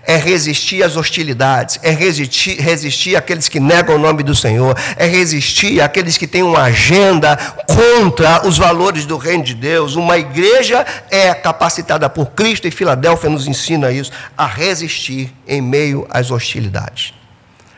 [0.02, 5.06] É resistir às hostilidades, é resistir, resistir àqueles que negam o nome do Senhor, é
[5.06, 7.36] resistir àqueles que têm uma agenda
[7.66, 9.94] contra os valores do reino de Deus.
[9.94, 16.06] Uma igreja é capacitada por Cristo e Filadélfia nos ensina isso, a resistir em meio
[16.10, 17.14] às hostilidades.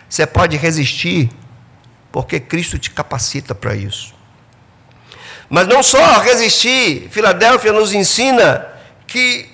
[0.09, 1.29] Você pode resistir
[2.11, 4.18] porque Cristo te capacita para isso.
[5.49, 8.67] Mas não só resistir, Filadélfia nos ensina
[9.07, 9.49] que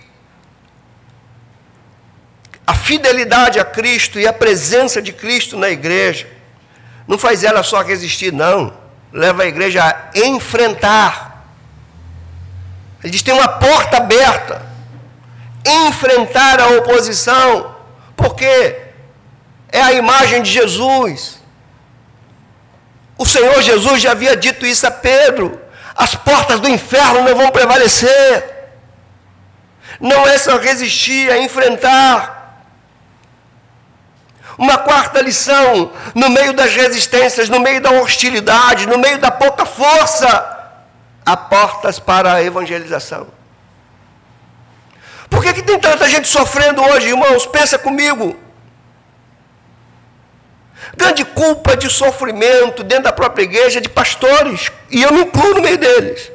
[2.66, 6.26] a fidelidade a Cristo e a presença de Cristo na igreja
[7.06, 8.72] não faz ela só resistir, não.
[9.12, 11.46] Leva a igreja a enfrentar.
[13.02, 14.62] Ele diz: tem uma porta aberta.
[15.86, 17.76] Enfrentar a oposição.
[18.16, 18.44] Porque
[19.70, 21.38] é a imagem de Jesus.
[23.16, 25.60] O Senhor Jesus já havia dito isso a Pedro:
[25.96, 28.54] as portas do inferno não vão prevalecer
[30.00, 32.62] não é só resistir, é enfrentar.
[34.56, 39.66] Uma quarta lição, no meio das resistências, no meio da hostilidade, no meio da pouca
[39.66, 40.72] força,
[41.26, 43.26] há portas para a evangelização.
[45.28, 47.46] Por que, que tem tanta gente sofrendo hoje, irmãos?
[47.46, 48.38] Pensa comigo.
[50.96, 55.62] Grande culpa de sofrimento dentro da própria igreja de pastores, e eu me incluo no
[55.62, 56.34] meio deles.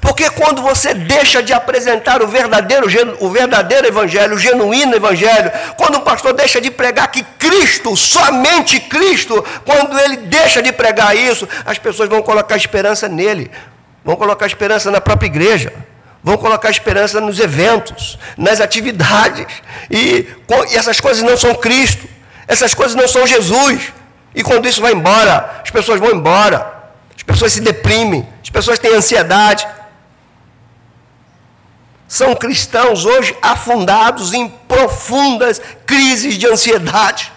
[0.00, 2.86] Porque quando você deixa de apresentar o verdadeiro,
[3.20, 8.80] o verdadeiro evangelho, o genuíno evangelho, quando um pastor deixa de pregar que Cristo, somente
[8.80, 13.50] Cristo, quando ele deixa de pregar isso, as pessoas vão colocar esperança nele,
[14.04, 15.72] vão colocar esperança na própria igreja,
[16.22, 19.46] vão colocar esperança nos eventos, nas atividades,
[19.90, 20.26] e,
[20.70, 22.08] e essas coisas não são Cristo,
[22.46, 23.92] essas coisas não são Jesus.
[24.34, 28.78] E quando isso vai embora, as pessoas vão embora, as pessoas se deprimem, as pessoas
[28.78, 29.66] têm ansiedade,
[32.06, 37.32] são cristãos hoje afundados em profundas crises de ansiedade,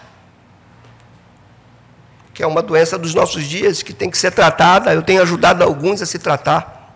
[2.33, 4.93] que é uma doença dos nossos dias que tem que ser tratada.
[4.93, 6.93] Eu tenho ajudado alguns a se tratar.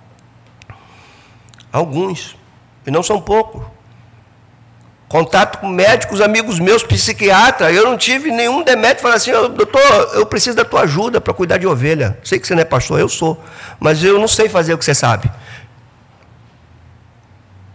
[1.74, 2.38] Alguns,
[2.86, 3.64] e não são poucos.
[5.12, 9.82] Contato com médicos, amigos meus, psiquiatra, eu não tive nenhum demérito falar assim, doutor,
[10.14, 12.18] eu preciso da tua ajuda para cuidar de ovelha.
[12.24, 13.38] Sei que você não é pastor, eu sou,
[13.78, 15.30] mas eu não sei fazer o que você sabe.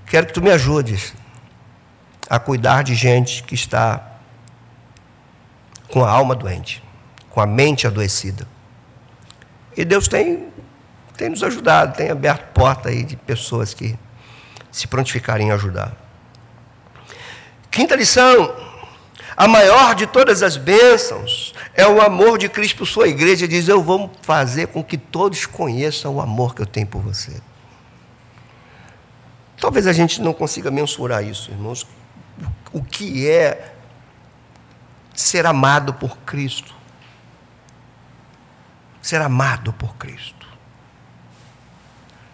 [0.06, 1.12] Quero que tu me ajudes
[2.26, 4.00] a cuidar de gente que está
[5.90, 6.82] com a alma doente,
[7.28, 8.48] com a mente adoecida.
[9.76, 10.48] E Deus tem,
[11.18, 13.94] tem nos ajudado, tem aberto porta aí de pessoas que
[14.72, 16.05] se prontificarem a ajudar.
[17.76, 18.56] Quinta lição:
[19.36, 23.46] a maior de todas as bênçãos é o amor de Cristo por sua igreja.
[23.46, 27.38] Diz: Eu vou fazer com que todos conheçam o amor que eu tenho por você.
[29.60, 31.86] Talvez a gente não consiga mensurar isso, irmãos.
[32.72, 33.74] O que é
[35.14, 36.74] ser amado por Cristo?
[39.02, 40.46] Ser amado por Cristo.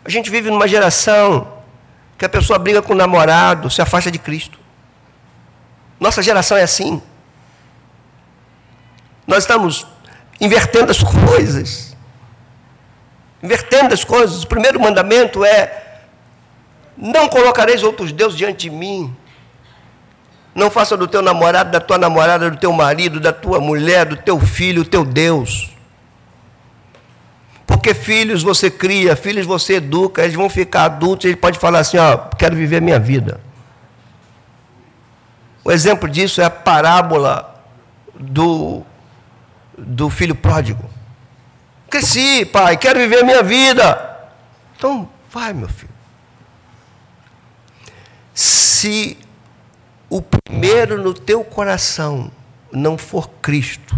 [0.04, 1.58] A gente vive numa geração
[2.16, 4.61] que a pessoa briga com o namorado, se afasta de Cristo.
[6.02, 7.00] Nossa geração é assim.
[9.24, 9.86] Nós estamos
[10.40, 11.96] invertendo as coisas.
[13.40, 14.42] Invertendo as coisas.
[14.42, 16.00] O primeiro mandamento é
[16.96, 19.16] não colocareis outros deuses diante de mim.
[20.52, 24.16] Não faça do teu namorado, da tua namorada, do teu marido, da tua mulher, do
[24.16, 25.70] teu filho, o teu Deus.
[27.64, 31.96] Porque filhos você cria, filhos você educa, eles vão ficar adultos, ele pode falar assim,
[31.96, 33.51] ó, quero viver minha vida.
[35.64, 37.62] O exemplo disso é a parábola
[38.14, 38.82] do,
[39.76, 40.88] do filho pródigo.
[41.88, 44.18] Cresci, pai, quero viver minha vida.
[44.76, 45.92] Então, vai, meu filho
[48.82, 49.16] se
[50.10, 52.32] o primeiro no teu coração
[52.72, 53.96] não for Cristo,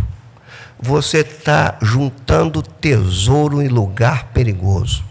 [0.78, 5.02] você está juntando tesouro em lugar perigoso.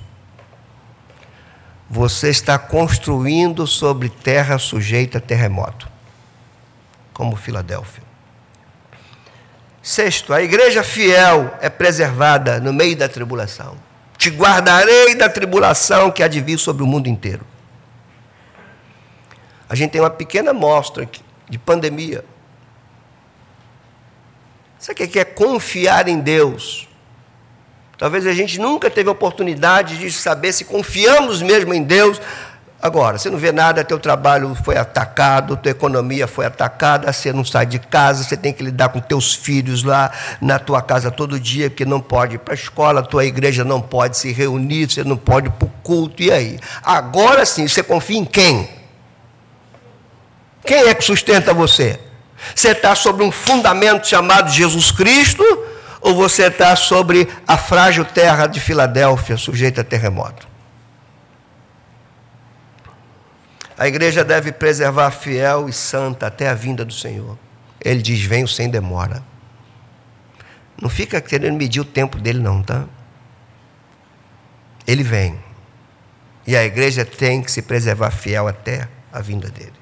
[1.89, 5.89] Você está construindo sobre terra sujeita a terremoto,
[7.13, 8.03] como Filadélfia.
[9.81, 13.77] Sexto, a igreja fiel é preservada no meio da tribulação.
[14.17, 17.45] Te guardarei da tribulação que há de vir sobre o mundo inteiro
[19.73, 21.09] a gente tem uma pequena amostra
[21.49, 22.23] de pandemia.
[24.77, 26.87] Sabe o que é confiar em Deus?
[27.97, 32.21] Talvez a gente nunca teve oportunidade de saber se confiamos mesmo em Deus.
[32.83, 37.45] Agora, você não vê nada, teu trabalho foi atacado, tua economia foi atacada, você não
[37.45, 40.11] sai de casa, você tem que lidar com teus filhos lá
[40.41, 43.79] na tua casa todo dia, que não pode ir para a escola, tua igreja não
[43.79, 46.59] pode se reunir, você não pode ir para o culto, e aí?
[46.83, 48.69] Agora sim, você confia em quem?
[50.65, 51.97] Quem é que sustenta você?
[52.53, 55.41] Você está sobre um fundamento chamado Jesus Cristo
[56.01, 60.51] ou você está sobre a frágil terra de Filadélfia, sujeita a terremoto?
[63.77, 67.37] A igreja deve preservar fiel e santa até a vinda do Senhor.
[67.83, 69.23] Ele diz: venho sem demora.
[70.81, 72.85] Não fica querendo medir o tempo dele, não, tá?
[74.85, 75.39] Ele vem.
[76.45, 79.73] E a igreja tem que se preservar fiel até a vinda dele.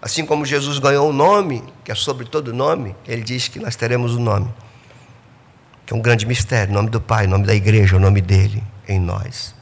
[0.00, 3.74] Assim como Jesus ganhou um nome, que é sobre todo nome, ele diz que nós
[3.76, 4.52] teremos um nome,
[5.86, 8.20] que é um grande mistério, o nome do Pai, o nome da igreja, o nome
[8.20, 9.54] dele em nós.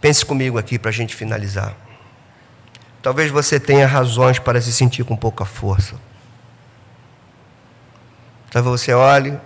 [0.00, 1.74] Pense comigo aqui para a gente finalizar.
[3.02, 5.96] Talvez você tenha razões para se sentir com pouca força.
[8.50, 9.38] Talvez você olhe,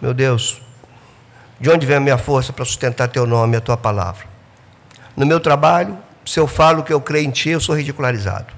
[0.00, 0.60] meu Deus,
[1.60, 4.26] de onde vem a minha força para sustentar teu nome e a tua palavra?
[5.16, 8.52] No meu trabalho, se eu falo que eu creio em ti, eu sou ridicularizado.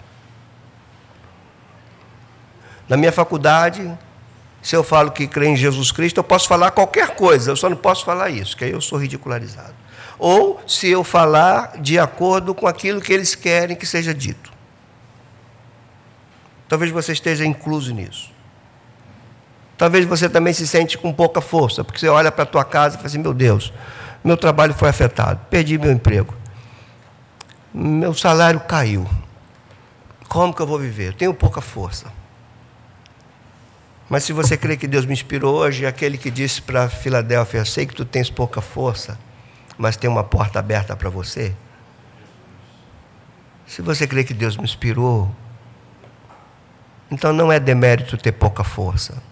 [2.89, 3.97] Na minha faculdade,
[4.61, 7.71] se eu falo que creio em Jesus Cristo, eu posso falar qualquer coisa, eu só
[7.71, 9.75] não posso falar isso, que aí eu sou ridicularizado.
[10.23, 14.53] Ou se eu falar de acordo com aquilo que eles querem que seja dito.
[16.69, 18.31] Talvez você esteja incluso nisso.
[19.79, 22.97] Talvez você também se sente com pouca força, porque você olha para a tua casa
[22.97, 23.73] e fala assim, meu Deus,
[24.23, 26.35] meu trabalho foi afetado, perdi meu emprego,
[27.73, 29.09] meu salário caiu.
[30.29, 31.09] Como que eu vou viver?
[31.09, 32.13] Eu tenho pouca força.
[34.07, 37.87] Mas se você crê que Deus me inspirou hoje, aquele que disse para Filadélfia, sei
[37.87, 39.19] que tu tens pouca força,
[39.81, 41.57] mas tem uma porta aberta para você.
[43.67, 45.35] Se você crê que Deus me inspirou,
[47.11, 49.23] então não é demérito ter pouca força.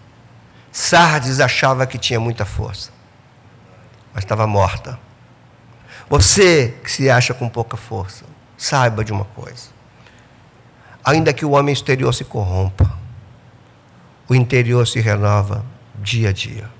[0.71, 2.89] Sardes achava que tinha muita força,
[4.11, 4.99] mas estava morta.
[6.09, 8.25] Você que se acha com pouca força,
[8.57, 9.67] saiba de uma coisa.
[11.05, 12.91] Ainda que o homem exterior se corrompa,
[14.27, 15.63] o interior se renova
[16.01, 16.78] dia a dia.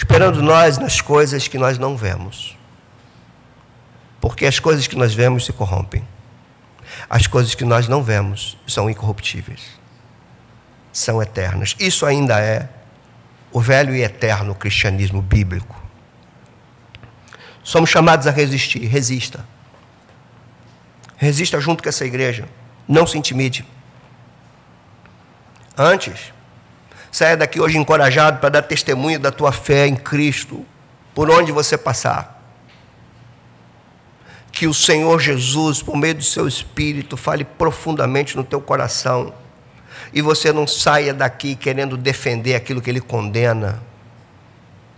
[0.00, 2.56] Esperando nós nas coisas que nós não vemos.
[4.18, 6.02] Porque as coisas que nós vemos se corrompem.
[7.08, 9.60] As coisas que nós não vemos são incorruptíveis.
[10.90, 11.76] São eternas.
[11.78, 12.66] Isso ainda é
[13.52, 15.78] o velho e eterno cristianismo bíblico.
[17.62, 18.86] Somos chamados a resistir.
[18.86, 19.44] Resista.
[21.18, 22.48] Resista junto com essa igreja.
[22.88, 23.66] Não se intimide.
[25.76, 26.32] Antes,
[27.10, 30.64] saia daqui hoje encorajado para dar testemunho da tua fé em Cristo,
[31.14, 32.40] por onde você passar.
[34.52, 39.32] Que o Senhor Jesus, por meio do seu Espírito, fale profundamente no teu coração.
[40.12, 43.82] E você não saia daqui querendo defender aquilo que ele condena.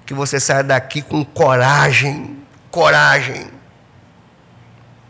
[0.07, 2.39] Que você saia daqui com coragem,
[2.71, 3.47] coragem,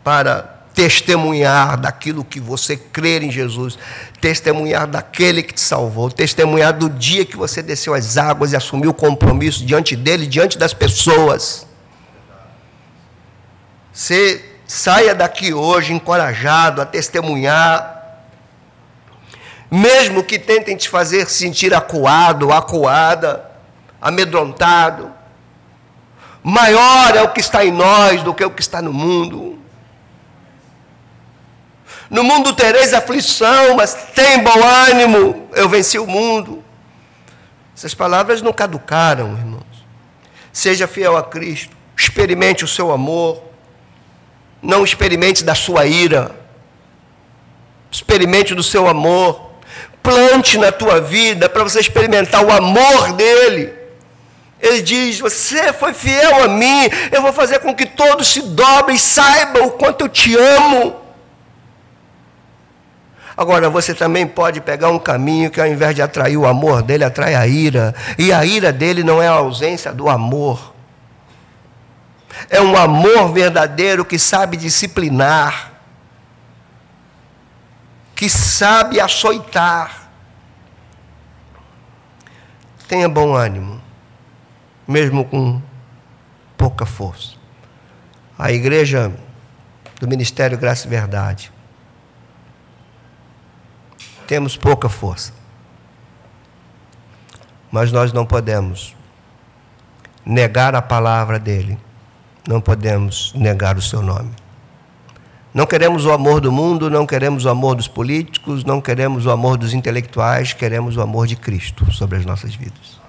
[0.03, 3.77] para testemunhar daquilo que você crer em Jesus,
[4.19, 8.89] testemunhar daquele que te salvou, testemunhar do dia que você desceu as águas e assumiu
[8.89, 11.67] o compromisso diante dele, diante das pessoas.
[13.93, 17.91] Você saia daqui hoje encorajado a testemunhar,
[19.69, 23.51] mesmo que tentem te fazer sentir acuado, acuada,
[24.01, 25.11] amedrontado.
[26.43, 29.62] Maior é o que está em nós do que o que está no mundo.
[32.09, 36.63] No mundo tereis aflição, mas tem bom ânimo, eu venci o mundo.
[37.75, 39.63] Essas palavras não caducaram, irmãos.
[40.51, 43.41] Seja fiel a Cristo, experimente o seu amor,
[44.61, 46.31] não experimente da sua ira,
[47.91, 49.51] experimente do seu amor,
[50.01, 53.73] plante na tua vida para você experimentar o amor dele.
[54.61, 58.95] Ele diz: Você foi fiel a mim, eu vou fazer com que todos se dobrem
[58.95, 61.02] e saibam o quanto eu te amo.
[63.35, 67.03] Agora, você também pode pegar um caminho que, ao invés de atrair o amor dele,
[67.03, 67.93] atrai a ira.
[68.17, 70.73] E a ira dele não é a ausência do amor.
[72.49, 75.71] É um amor verdadeiro que sabe disciplinar,
[78.15, 80.09] que sabe açoitar.
[82.87, 83.81] Tenha bom ânimo,
[84.87, 85.59] mesmo com
[86.55, 87.33] pouca força.
[88.37, 89.11] A igreja
[89.99, 91.52] do Ministério Graça e Verdade
[94.27, 95.33] temos pouca força.
[97.71, 98.95] Mas nós não podemos
[100.25, 101.77] negar a palavra dele,
[102.47, 104.31] não podemos negar o seu nome.
[105.53, 109.31] Não queremos o amor do mundo, não queremos o amor dos políticos, não queremos o
[109.31, 112.99] amor dos intelectuais, queremos o amor de Cristo sobre as nossas vidas.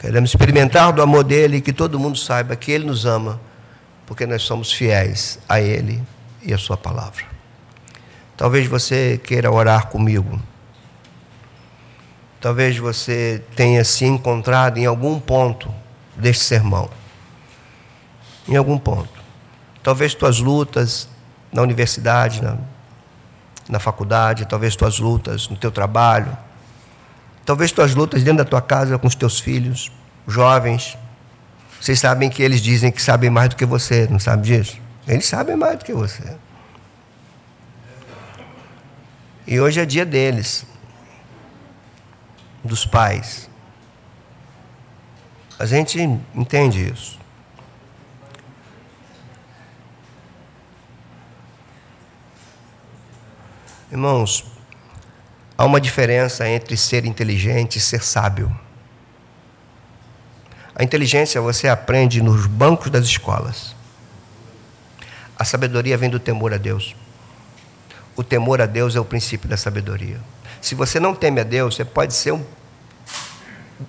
[0.00, 3.40] Queremos experimentar do amor dele e que todo mundo saiba que ele nos ama,
[4.06, 6.02] porque nós somos fiéis a ele
[6.42, 7.39] e a sua palavra.
[8.40, 10.40] Talvez você queira orar comigo.
[12.40, 15.70] Talvez você tenha se encontrado em algum ponto
[16.16, 16.88] deste sermão.
[18.48, 19.12] Em algum ponto.
[19.82, 21.06] Talvez tuas lutas
[21.52, 22.56] na universidade, na,
[23.68, 26.34] na faculdade, talvez tuas lutas no teu trabalho,
[27.44, 29.92] talvez tuas lutas dentro da tua casa com os teus filhos,
[30.26, 30.96] jovens.
[31.78, 34.78] Vocês sabem que eles dizem que sabem mais do que você, não sabe disso?
[35.06, 36.38] Eles sabem mais do que você.
[39.50, 40.64] E hoje é dia deles,
[42.62, 43.50] dos pais.
[45.58, 45.98] A gente
[46.32, 47.18] entende isso.
[53.90, 54.44] Irmãos,
[55.58, 58.56] há uma diferença entre ser inteligente e ser sábio.
[60.76, 63.74] A inteligência você aprende nos bancos das escolas.
[65.36, 66.94] A sabedoria vem do temor a Deus.
[68.16, 70.20] O temor a Deus é o princípio da sabedoria.
[70.60, 72.44] Se você não teme a Deus, você pode ser um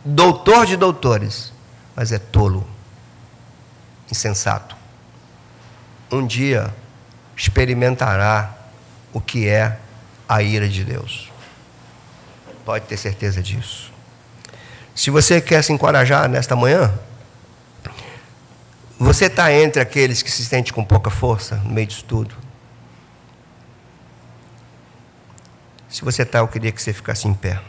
[0.05, 1.51] doutor de doutores,
[1.95, 2.65] mas é tolo,
[4.09, 4.75] insensato.
[6.11, 6.73] Um dia
[7.35, 8.53] experimentará
[9.11, 9.77] o que é
[10.27, 11.29] a ira de Deus.
[12.63, 13.91] Pode ter certeza disso.
[14.95, 16.93] Se você quer se encorajar nesta manhã,
[18.99, 22.35] você está entre aqueles que se sentem com pouca força no meio disso tudo.
[25.91, 27.59] Se você está, eu queria que você ficasse em pé.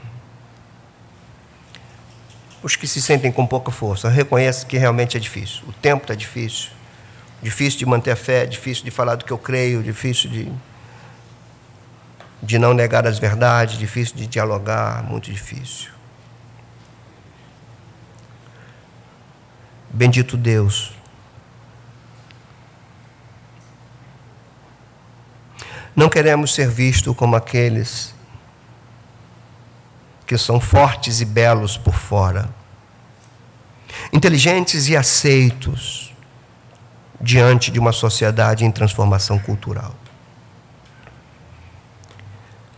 [2.62, 5.65] Os que se sentem com pouca força, reconheça que realmente é difícil.
[5.66, 6.70] O tempo está difícil.
[7.43, 10.53] Difícil de manter a fé, difícil de falar do que eu creio, difícil de,
[12.40, 15.90] de não negar as verdades, difícil de dialogar, muito difícil.
[19.90, 20.94] Bendito Deus.
[25.97, 28.12] Não queremos ser vistos como aqueles
[30.33, 32.49] que são fortes e belos por fora,
[34.11, 36.15] inteligentes e aceitos
[37.21, 39.95] diante de uma sociedade em transformação cultural.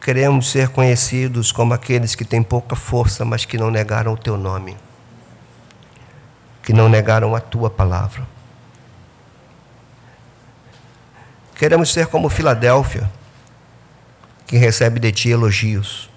[0.01, 4.37] Queremos ser conhecidos como aqueles que têm pouca força, mas que não negaram o teu
[4.37, 4.77] nome,
[6.61, 8.27] que não negaram a tua palavra.
[11.55, 13.09] Queremos ser como Filadélfia,
[14.45, 16.13] que recebe de ti elogios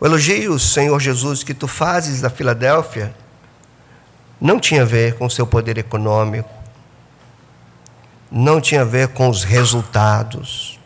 [0.00, 3.14] o elogio, Senhor Jesus, que tu fazes da Filadélfia
[4.40, 6.48] não tinha a ver com seu poder econômico,
[8.30, 10.80] não tinha a ver com os resultados,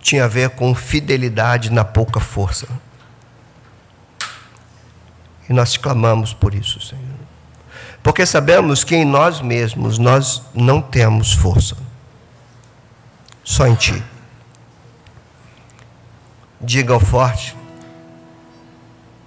[0.00, 2.66] tinha a ver com fidelidade na pouca força.
[5.48, 7.04] E nós clamamos por isso, Senhor.
[8.02, 11.76] Porque sabemos que em nós mesmos nós não temos força.
[13.44, 14.02] Só em Ti.
[16.64, 17.54] Diga ao forte,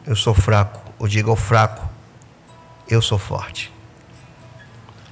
[0.06, 0.82] eu sou fraco.
[1.00, 1.88] Ou diga ao fraco,
[2.90, 3.72] eu sou forte.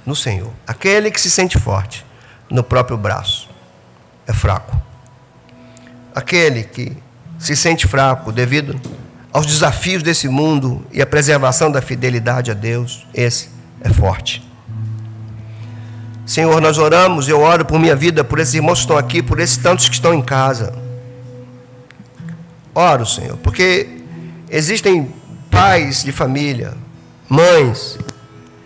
[0.04, 0.52] No Senhor.
[0.66, 2.04] Aquele que se sente forte
[2.50, 3.48] no próprio braço
[4.26, 4.76] é fraco.
[6.14, 6.96] Aquele que
[7.38, 8.80] se sente fraco devido
[9.32, 13.50] aos desafios desse mundo e à preservação da fidelidade a Deus, esse
[13.80, 14.42] é forte.
[16.24, 19.38] Senhor, nós oramos, eu oro por minha vida, por esses irmãos que estão aqui, por
[19.38, 20.85] esses tantos que estão em casa.
[22.76, 23.88] Oro, Senhor, porque
[24.50, 25.10] existem
[25.50, 26.74] pais de família,
[27.26, 27.98] mães,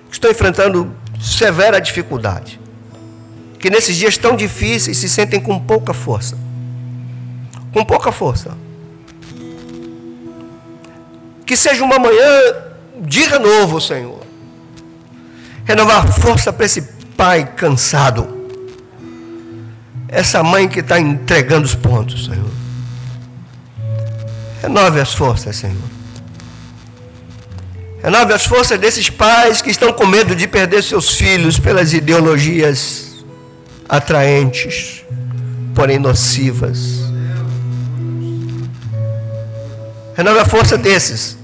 [0.09, 2.61] que estão enfrentando severa dificuldade,
[3.61, 6.37] que nesses dias tão difíceis se sentem com pouca força.
[7.73, 8.51] Com pouca força.
[11.47, 12.33] Que seja uma manhã
[13.03, 14.27] de renovo, Senhor.
[15.65, 16.83] Renovar força para esse
[17.17, 18.27] pai cansado.
[20.09, 22.60] Essa mãe que está entregando os pontos, Senhor.
[24.63, 25.77] Renove as forças, Senhor.
[28.03, 33.25] Renove as forças desses pais que estão com medo de perder seus filhos pelas ideologias
[33.89, 35.05] atraentes,
[35.75, 37.01] porém nocivas.
[40.17, 41.39] Renove a força desses.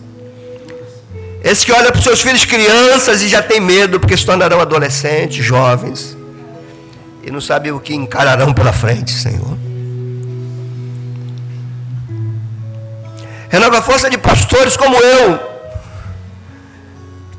[1.43, 4.60] Esses que olham para os seus filhos crianças e já tem medo porque se tornarão
[4.60, 6.16] adolescentes, jovens.
[7.22, 9.56] E não sabem o que encararão pela frente, Senhor.
[13.48, 15.39] Renova a força de pastores como eu,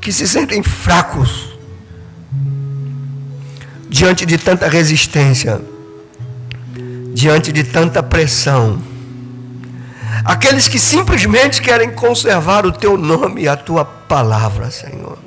[0.00, 1.48] que se sentem fracos
[3.88, 5.60] diante de tanta resistência,
[7.12, 8.80] diante de tanta pressão.
[10.24, 15.18] Aqueles que simplesmente querem conservar o teu nome e a tua palavra, Senhor.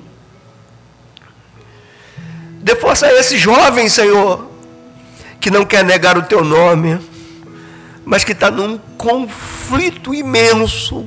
[2.61, 4.47] Dê força a esse jovem, Senhor,
[5.39, 6.99] que não quer negar o teu nome
[8.11, 11.05] mas que está num conflito imenso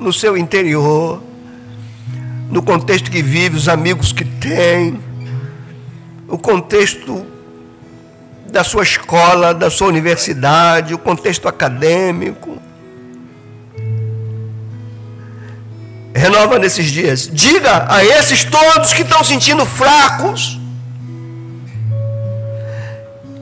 [0.00, 1.22] no seu interior,
[2.50, 4.98] no contexto que vive, os amigos que tem,
[6.26, 7.24] o contexto
[8.50, 12.60] da sua escola, da sua universidade, o contexto acadêmico.
[16.12, 17.30] Renova nesses dias.
[17.32, 20.58] Diga a esses todos que estão sentindo fracos,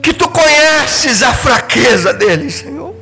[0.01, 2.93] que tu conheces a fraqueza deles, Senhor.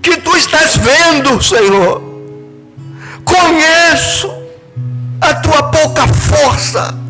[0.00, 2.02] Que tu estás vendo, Senhor.
[3.24, 4.32] Conheço
[5.20, 7.01] a tua pouca força.